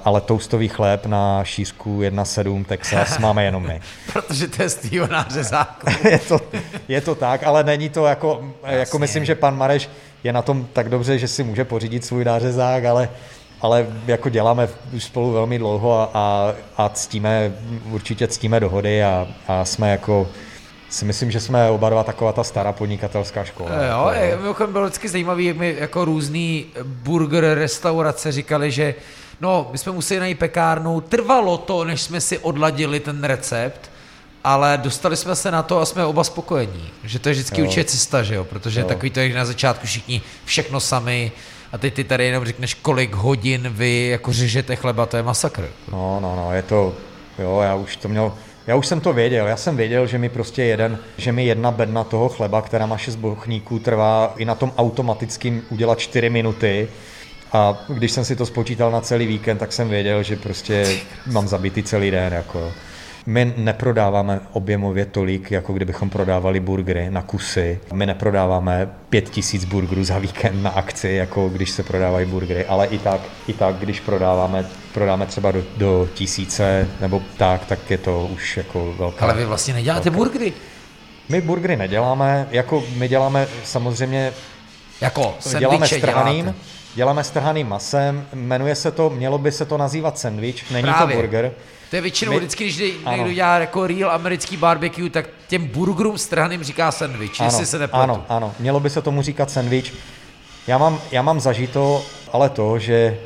[0.06, 3.80] ale toastový chléb na šířku 1.7 Texas máme jenom my.
[4.12, 4.78] Protože to je z
[5.10, 5.86] nářezáku.
[6.08, 6.40] je, to,
[6.88, 9.90] je to tak, ale není to jako, jako myslím, že pan Mareš
[10.24, 13.08] je na tom tak dobře, že si může pořídit svůj nářezák, ale
[13.60, 17.52] ale jako děláme už spolu velmi dlouho a, a, a ctíme,
[17.90, 20.28] určitě ctíme dohody a, a jsme jako
[20.88, 23.70] si myslím, že jsme oba dva taková ta stará podnikatelská škola.
[23.84, 28.94] Jo, je, mimochodem bylo vždycky zajímavé, jak mi jako různý burger restaurace říkali, že
[29.40, 33.90] No, my jsme museli najít pekárnu, trvalo to, než jsme si odladili ten recept,
[34.44, 36.90] ale dostali jsme se na to a jsme oba spokojení.
[37.04, 38.44] Že to je vždycky určitě cesta, že jo?
[38.44, 38.86] Protože jo.
[38.86, 41.32] takový to je na začátku všichni všechno sami
[41.72, 45.68] a teď ty tady jenom řekneš, kolik hodin vy jako řežete chleba, to je masakr.
[45.92, 46.94] No, no, no, je to,
[47.38, 48.32] jo, já už to měl,
[48.66, 51.70] já už jsem to věděl, já jsem věděl, že mi prostě jeden, že mi jedna
[51.70, 56.88] bedna toho chleba, která má šest bochníků, trvá i na tom automatickým udělat 4 minuty,
[57.52, 61.48] a když jsem si to spočítal na celý víkend, tak jsem věděl, že prostě mám
[61.48, 62.32] zabitý celý den.
[62.32, 62.72] Jako.
[63.26, 67.80] My neprodáváme objemově tolik, jako kdybychom prodávali burgery na kusy.
[67.92, 72.86] My neprodáváme pět tisíc burgerů za víkend na akci, jako když se prodávají burgery, ale
[72.86, 77.98] i tak, i tak když prodáváme, prodáme třeba do, do tisíce nebo tak, tak je
[77.98, 79.24] to už jako velká...
[79.24, 80.24] Ale vy vlastně neděláte velká.
[80.24, 80.52] burgery.
[81.28, 84.32] My burgery neděláme, jako my děláme samozřejmě
[85.00, 86.75] Jako děláme strhaným, děláte.
[86.96, 91.16] Děláme strhaným masem, jmenuje se to, mělo by se to nazývat sandwich, není Právě.
[91.16, 91.52] to burger.
[91.90, 93.32] To je většinou My- vždycky, když někdo Ano.
[93.32, 98.02] dělá jako real americký barbecue, tak těm burgerům strhaným říká sandwich, jestli se nepletu.
[98.02, 99.94] ano, ano, mělo by se tomu říkat sandwich.
[100.66, 103.18] Já mám, já mám zažito, ale to, že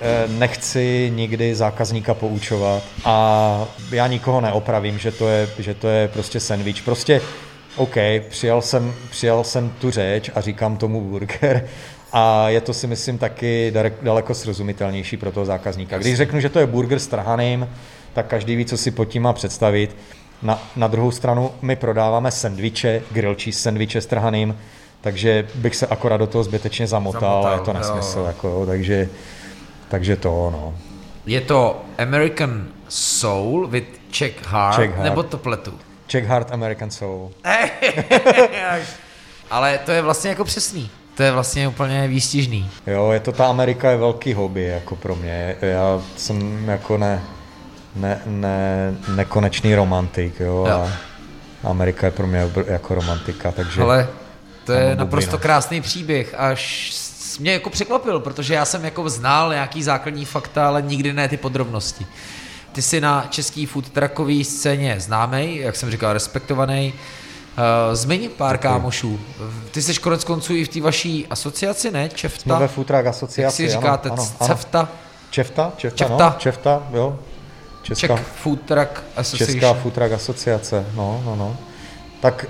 [0.00, 6.08] eh, nechci nikdy zákazníka poučovat a já nikoho neopravím, že to je, že to je
[6.08, 6.82] prostě sandwich.
[6.82, 7.20] Prostě
[7.76, 7.96] OK,
[8.28, 11.68] přijal jsem, přijal jsem tu řeč a říkám tomu burger
[12.12, 15.98] a je to si myslím taky daleko srozumitelnější pro toho zákazníka.
[15.98, 17.68] Když řeknu, že to je burger s trhaným,
[18.12, 19.96] tak každý ví, co si pod tím má představit.
[20.42, 24.58] Na, na druhou stranu my prodáváme sendviče, grill cheese sendviče s trhaným,
[25.00, 29.08] takže bych se akorát do toho zbytečně zamotal, Zamotal, je to nesmysl, jako, jo, takže,
[29.88, 30.74] takže to, no.
[31.26, 35.04] Je to American Soul with Czech Heart, Czech Heart.
[35.04, 35.72] nebo to pletu?
[36.06, 37.30] Czech Heart American Soul.
[39.50, 40.90] Ale to je vlastně jako přesný.
[41.16, 42.70] To je vlastně úplně výstižný.
[42.86, 45.56] Jo, je to ta Amerika je velký hobby jako pro mě.
[45.60, 47.22] Já jsem jako ne,
[47.96, 50.90] ne, ne nekonečný romantik, jo, Jo.
[51.64, 53.82] a Amerika je pro mě jako romantika, takže...
[53.82, 54.08] Ale
[54.64, 55.42] to je Ano, naprosto bublina.
[55.42, 56.92] krásný příběh, až
[57.40, 61.36] mě jako překvapil, protože já jsem jako znal nějaký základní fakta, ale nikdy ne ty
[61.36, 62.06] podrobnosti.
[62.72, 66.94] Ty jsi na český food truckové scéně známý, jak jsem říkal, respektovaný.
[67.58, 69.20] Uh, zmiň pár kámošů.
[69.70, 72.08] Ty jsi konec konců i v té vaší asociaci, ne?
[72.08, 72.58] Jsme Čefta?
[72.58, 74.08] ve Food Truck Jak asociaci, si říkáte?
[74.08, 74.48] ano, ano, c- ano.
[74.48, 74.88] Cefta?
[75.30, 75.72] Čefta?
[75.76, 76.24] Čefta, Čefta.
[76.28, 77.18] No, Čefta, jo.
[77.82, 79.54] Czech Česká, Food Truck Association.
[79.60, 81.56] Česká Food Truck asociace, no, no, no.
[82.20, 82.46] Tak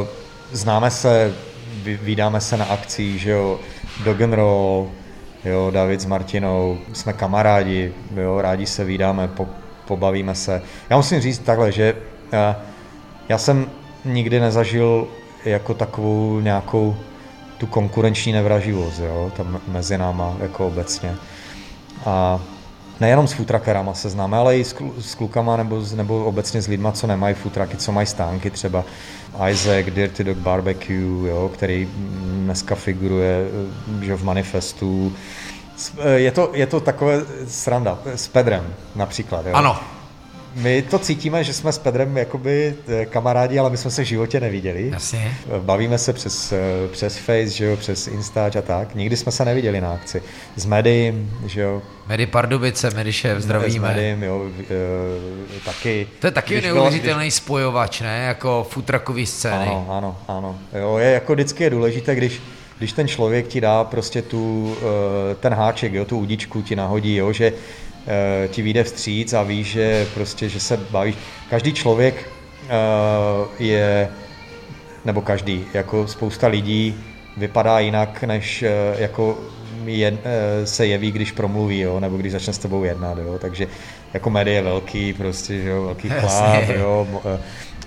[0.00, 0.06] uh,
[0.52, 1.32] známe se,
[1.82, 3.60] vy- vídáme se na akcích, že jo,
[4.04, 4.90] Dog Roll,
[5.44, 9.48] jo, David s Martinou, jsme kamarádi, jo, rádi se vídáme, po,
[9.86, 10.62] pobavíme se.
[10.90, 12.62] Já musím říct takhle, že uh,
[13.28, 13.70] já jsem
[14.04, 15.08] nikdy nezažil
[15.44, 16.96] jako takovou nějakou
[17.58, 21.14] tu konkurenční nevraživost, jo, tam mezi náma jako obecně.
[22.06, 22.40] A
[23.00, 26.66] nejenom s futrakerama se známe, ale i s, klu, s klukama nebo, nebo obecně s
[26.66, 28.84] lidma, co nemají futraky, co mají stánky, třeba
[29.50, 31.88] Isaac, Dirty Dog Barbecue, jo, který
[32.28, 33.48] dneska figuruje
[34.02, 35.12] že v manifestu.
[36.14, 39.46] Je to, je to takové sranda, s Pedrem například.
[39.46, 39.52] Jo.
[39.54, 39.76] Ano,
[40.58, 44.06] My to cítíme, že jsme s Pedrem jakoby eh, kamarádi, ale my jsme se v
[44.06, 44.90] životě neviděli.
[44.92, 45.34] jasně.
[45.58, 48.94] Bavíme se přes, eh, přes Face, že jo, přes Instač a tak.
[48.94, 50.22] Nikdy jsme se neviděli na akci.
[50.56, 53.88] S Medim, že jo, Medy Pardubice, Medy šéf, s zdravíme.
[53.88, 54.42] Medim, jo,
[55.56, 56.06] e, taky.
[56.18, 58.24] To je taky Když neuvěřitelný spojovač, ne?
[58.26, 59.66] Jako futrakový scény.
[59.66, 60.58] Ano, ano, ano.
[60.80, 62.42] Jo, je jako vždycky je důležité, když,
[62.78, 67.16] když ten člověk ti dá prostě tu, eh, ten háček, jo, tu udičku ti nahodí,
[67.16, 67.52] jo, že eh,
[68.48, 71.14] ti vyjde vstříc a víš, že prostě, že se bavíš.
[71.50, 72.30] Každý člověk
[72.64, 74.08] eh, je,
[75.04, 76.94] nebo každý, jako spousta lidí
[77.38, 79.38] vypadá jinak, než eh, jako
[79.84, 83.66] je, eh, se jeví, když promluví, jo, nebo když začne s tebou jednat, jo, takže
[84.14, 87.40] jako média je velký, prostě, že jo, velký chlap, jo, eh,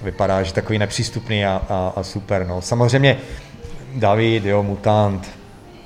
[0.04, 2.62] vypadá, že takový nepřístupný a, a, a super, no.
[2.62, 3.18] Samozřejmě
[3.96, 5.30] David, jo, mutant,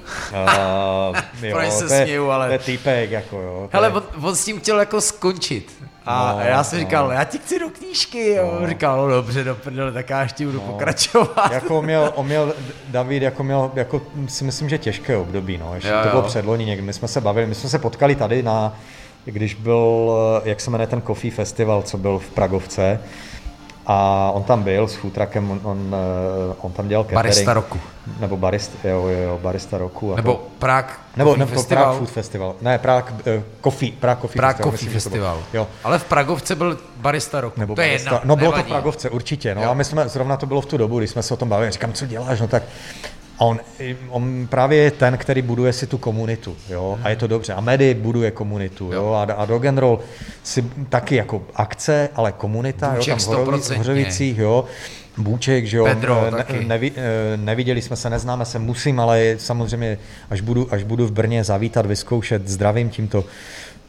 [1.11, 3.69] uh, jo, se to, je, směju, ale- to je týpek, jako jo.
[3.73, 5.85] Hele, on, on s tím chtěl jako skončit.
[6.05, 6.85] A No, já jsem no.
[6.85, 8.37] říkal, já ti chci do knížky.
[8.61, 8.67] No.
[8.67, 11.51] Říkal, no dobře, do prdele, tak já ještě budu pokračovat.
[11.51, 12.53] jako on měl, on měl,
[12.87, 16.65] David jako měl, jako si myslím, že těžké období, no, ještě Jo, to bylo předloni
[16.65, 18.77] někdy, my jsme se bavili, my jsme se potkali tady na,
[19.25, 22.99] když byl, eh, jak se jmenuje ten Coffee Festival, co byl v Pragovce,
[23.87, 25.95] a on tam byl s futrakem, on, on,
[26.51, 27.23] eh, on tam dělal catering.
[27.23, 27.79] Barista roku.
[28.19, 30.13] Nebo barista, jo, jo, jo, barista roku.
[30.13, 31.83] A Nebo to, Prague nebo, nebo Festival.
[31.83, 32.55] Prague Food Festival.
[32.61, 34.71] Ne, Prague, uh, Coffee, Prague Coffee Prague Festival.
[34.71, 35.01] Coffee myslím.
[35.11, 35.39] Festival.
[35.53, 35.67] Jo.
[35.83, 37.59] Ale v Pragovce byl barista roku.
[37.59, 38.09] Nebo to je barista.
[38.09, 38.71] jedna, No bylo to v nevadí.
[38.71, 39.55] Pragovce, určitě.
[39.55, 39.69] No Jo.
[39.69, 41.71] a my jsme, zrovna to bylo v tu dobu, kdy jsme se o tom bavili.
[41.71, 42.41] Říkám, co děláš?
[42.41, 42.63] No tak
[43.39, 43.59] a on,
[44.09, 47.53] on právě je ten, který buduje si tu komunitu, jo, a je to dobře.
[47.53, 49.99] A Medy buduje komunitu, jo, a, a Dog and Roll
[50.43, 53.73] si taky jako akce, ale komunita, jo, Bůček tam v Horovi- 100%.
[53.73, 54.65] v Hořovicích, jo,
[55.17, 56.65] Bůček, že jo, Pedro ne, taky.
[56.65, 59.97] nevi, eh, neviděli jsme se, neznáme se, musím, ale samozřejmě,
[60.29, 63.23] až budu, až budu v Brně zavítat, vyzkoušet, zdravím tímto,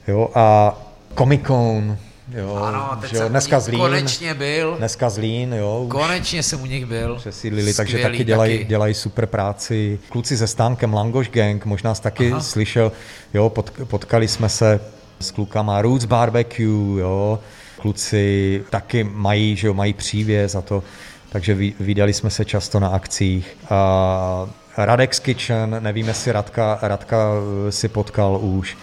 [0.08, 0.76] jo, a
[1.18, 1.96] Comic Con,
[2.34, 4.74] jo, Ano, teď že jo, jsem dneska Zlín, konečně byl.
[4.78, 7.16] dneska Zlín, jo, už Konečně jsem u nich byl.
[7.16, 8.68] přesídlili, takže taky dělají, taky.
[8.68, 9.98] dělají super práci.
[10.08, 12.40] Kluci se stánkem Langoš Gang, možná jsi taky Aha.
[12.40, 12.92] Slyšel,
[13.34, 14.80] jo, pot, potkali jsme se
[15.20, 17.38] s klukama Roots Barbecue, jo,
[17.80, 20.82] kluci taky mají, že jo, mají přívěz a to,
[21.28, 23.56] takže vydali jsme se často na akcích.
[23.70, 24.46] A
[24.76, 27.28] Radex Kitchen, nevím, jestli Radka, Radka
[27.70, 28.76] si potkal už.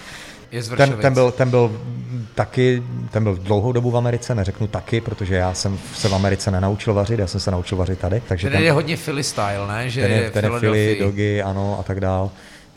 [0.78, 1.82] Ten, ten, byl, ten byl
[2.36, 6.52] taky, ten byl dlouhou dobu v Americe, neřeknu taky, protože já jsem se v Americe
[6.52, 8.22] nenaučil vařit, já jsem se naučil vařit tady.
[8.28, 9.90] Takže ten, ten je hodně Philly style, ne?
[9.90, 12.32] Že ten je, ten je Philly, dogy, ano a tak dál.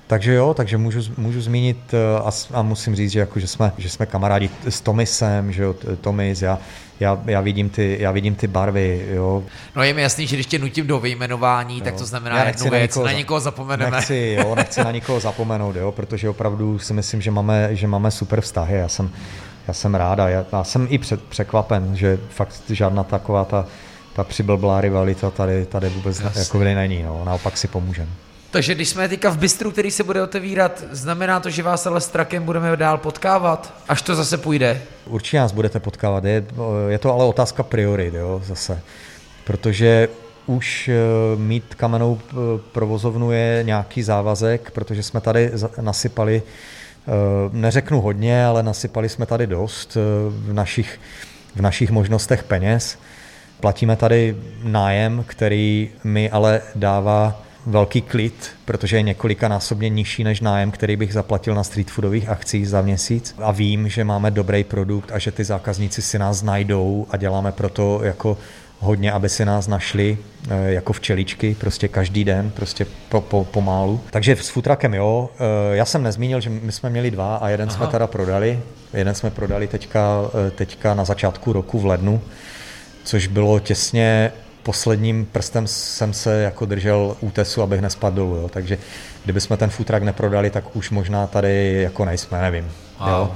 [0.06, 3.72] Takže jo, takže můžu, můžu zmínit eh, a, a musím říct, že, jako, že, jsme,
[3.78, 6.58] že jsme kamarádi s Tomisem, že jo, Tomis, já,
[7.00, 9.42] já, já, vidím ty, já vidím ty barvy, jo.
[9.76, 11.84] No je mi jasný, že když tě nutím do vyjmenování, jo.
[11.84, 13.90] tak to znamená já jednu na věc, někoho, na někoho zapomeneme.
[13.90, 18.10] Nechci, jo, nechci na někoho zapomenout, jo, protože opravdu si myslím, že máme, že máme
[18.10, 19.10] super vztahy, já jsem,
[19.68, 23.66] já jsem ráda, já, já jsem i před, překvapen, že fakt žádná taková ta,
[24.12, 26.40] ta přiblblá rivalita tady, tady vůbec Jasně.
[26.40, 28.10] jako není, no, naopak si pomůžeme.
[28.56, 32.00] Takže když jsme teďka v bistru, který se bude otevírat, znamená to, že vás ale
[32.00, 34.82] s trakem budeme dál potkávat, až to zase půjde?
[35.06, 36.44] Určitě nás budete potkávat, je,
[36.88, 38.80] je to ale otázka priorit, jo, zase.
[39.44, 40.08] Protože
[40.46, 40.94] už eh,
[41.36, 42.34] mít kamenou eh,
[42.72, 47.10] provozovnu je nějaký závazek, protože jsme tady nasypali, eh,
[47.52, 49.96] neřeknu hodně, ale nasypali jsme tady dost
[50.28, 51.00] v našich,
[51.54, 52.98] v našich možnostech peněz.
[53.60, 60.70] Platíme tady nájem, který mi ale dává velký klid, protože je několikanásobně nižší než nájem,
[60.70, 63.34] který bych zaplatil na street foodových akcích za měsíc.
[63.38, 67.52] A vím, že máme dobrý produkt a že ty zákazníci si nás najdou a děláme
[67.52, 68.38] proto jako
[68.78, 74.00] hodně, aby si nás našli eh, jako včeličky, prostě každý den, prostě po, po, pomálu.
[74.10, 77.68] Takže s futrakem jo, eh, já jsem nezmínil, že my jsme měli dva a jeden
[77.68, 77.76] Aha.
[77.76, 78.60] jsme teda prodali.
[78.94, 82.20] Jeden jsme prodali teďka, eh, teďka na začátku roku v lednu,
[83.04, 84.32] což bylo těsně
[84.66, 88.48] posledním prstem jsem se jako držel útesu, abych nespadl dolů, jo.
[88.48, 88.78] takže
[89.24, 92.72] kdyby jsme ten futrak neprodali, tak už možná tady jako nejsme, nevím.
[93.00, 93.08] Wow.
[93.08, 93.34] Jo.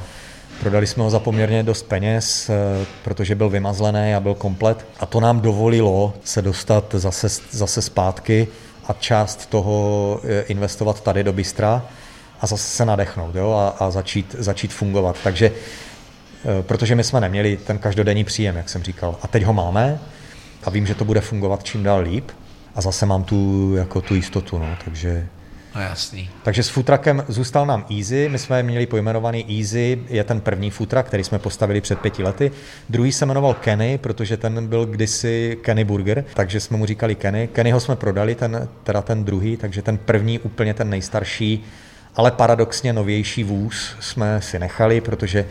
[0.60, 5.06] Prodali jsme ho za poměrně dost peněz, eh, protože byl vymazlený a byl komplet a
[5.06, 8.48] to nám dovolilo se dostat zase, zase zpátky
[8.86, 11.86] a část toho eh, investovat tady do Bystra
[12.40, 15.16] a zase se nadechnout jo, a, a začít, začít fungovat.
[15.24, 19.52] Takže eh, protože my jsme neměli ten každodenní příjem, jak jsem říkal, a teď ho
[19.52, 20.00] máme,
[20.64, 22.30] a vím, že to bude fungovat čím dál líp
[22.74, 25.26] a zase mám tu, jako tu jistotu, no, takže...
[25.74, 26.30] No jasný.
[26.42, 31.06] Takže s futrakem zůstal nám Easy, my jsme měli pojmenovaný Easy, je ten první futrak,
[31.06, 32.52] který jsme postavili před pěti lety.
[32.88, 37.48] Druhý se jmenoval Kenny, protože ten byl kdysi Kenny Burger, takže jsme mu říkali Kenny.
[37.52, 41.64] Kennyho jsme prodali, ten, teda ten druhý, takže ten první, úplně ten nejstarší,
[42.16, 45.46] ale paradoxně novější vůz jsme si nechali, protože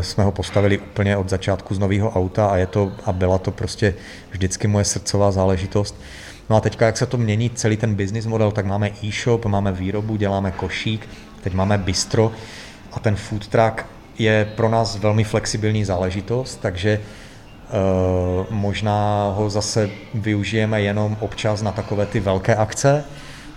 [0.00, 3.50] jsme ho postavili úplně od začátku z nového auta a, je to, a byla to
[3.50, 3.94] prostě
[4.30, 6.00] vždycky moje srdcová záležitost.
[6.50, 9.72] No a teďka, jak se to mění celý ten business model, tak máme e-shop, máme
[9.72, 11.08] výrobu, děláme košík,
[11.42, 12.32] teď máme bistro
[12.92, 13.86] a ten food truck
[14.18, 17.00] je pro nás velmi flexibilní záležitost, takže
[17.72, 23.04] Uh, možná ho zase využijeme jenom občas na takové ty velké akce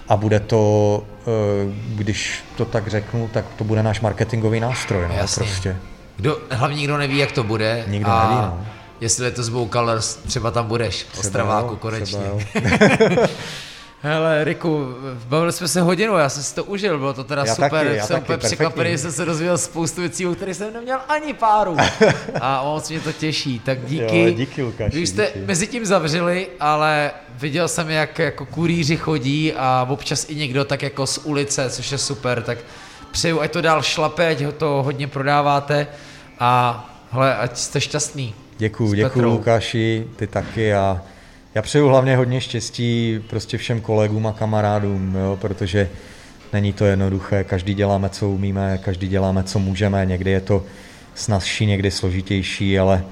[0.07, 5.05] a bude to, uh, když to tak řeknu, tak to bude náš marketingový nástroj.
[5.09, 5.76] No, prostě.
[6.16, 7.84] Kdo, hlavně nikdo neví, jak to bude.
[7.88, 8.66] Nikdo a neví, no.
[9.01, 12.20] Jestli je to z Colors, třeba tam budeš, třeba Ostraváku jo, konečně.
[14.01, 14.95] Hele, Riku,
[15.28, 18.01] bavili jsme se hodinu, já jsem si to užil, bylo to teda já super, taky,
[18.01, 21.78] jsem úplně překvapený, jsem se dozvěděl spoustu věcí, o kterých jsem neměl ani páru.
[22.41, 24.20] A moc mě to těší, tak díky.
[24.20, 25.45] Jo, díky, Lukáši, Vy jste díky.
[25.45, 30.82] mezi tím zavřeli, ale viděl jsem, jak jako kurýři chodí a občas i někdo tak
[30.82, 32.57] jako z ulice, což je super, tak
[33.11, 35.88] přeju, ať to dál šlape, ať ho to hodně prodáváte
[36.39, 38.33] a hle, ať jste šťastný.
[38.57, 41.01] Děkuju, děkuju Lukáši, ty taky a
[41.55, 45.89] já přeju hlavně hodně štěstí prostě všem kolegům a kamarádům, jo, protože
[46.53, 50.63] není to jednoduché, každý děláme, co umíme, každý děláme, co můžeme, někdy je to
[51.15, 53.03] snazší, někdy složitější, ale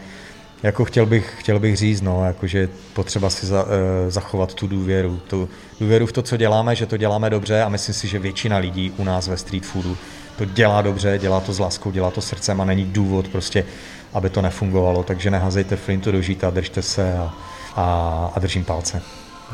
[0.64, 3.66] jako chtěl bych, chtěl bych říct, no, jako, že potřeba si za,
[4.08, 5.22] e, zachovat tu důvěru.
[5.28, 5.50] Tu
[5.80, 8.94] důvěru v to, co děláme, že to děláme dobře a myslím si, že většina lidí
[8.98, 9.98] u nás ve street foodu
[10.38, 13.66] to dělá dobře, dělá to s láskou, dělá to srdcem a není důvod prostě,
[14.14, 15.04] aby to nefungovalo.
[15.04, 17.34] Takže nehazejte flintu do žíta, držte se a,
[17.76, 19.02] a, a držím palce.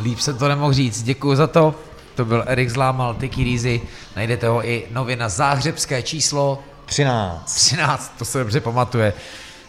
[0.03, 1.03] Líp se to nemohl říct.
[1.03, 1.75] Děkuji za to.
[2.15, 3.81] To byl Erik Zlámal, Tiki Rízy.
[4.15, 7.55] Najdete ho i nově na záhřebské číslo 13.
[7.55, 9.13] 13, to se dobře pamatuje.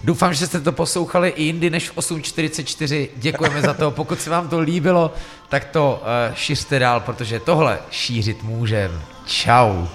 [0.04, 3.08] Doufám, že jste to poslouchali i jindy než v 8.44.
[3.16, 3.90] Děkujeme za to.
[3.90, 5.14] Pokud se vám to líbilo,
[5.48, 9.02] tak to uh, šiřte dál, protože tohle šířit můžem.
[9.26, 9.88] Ciao.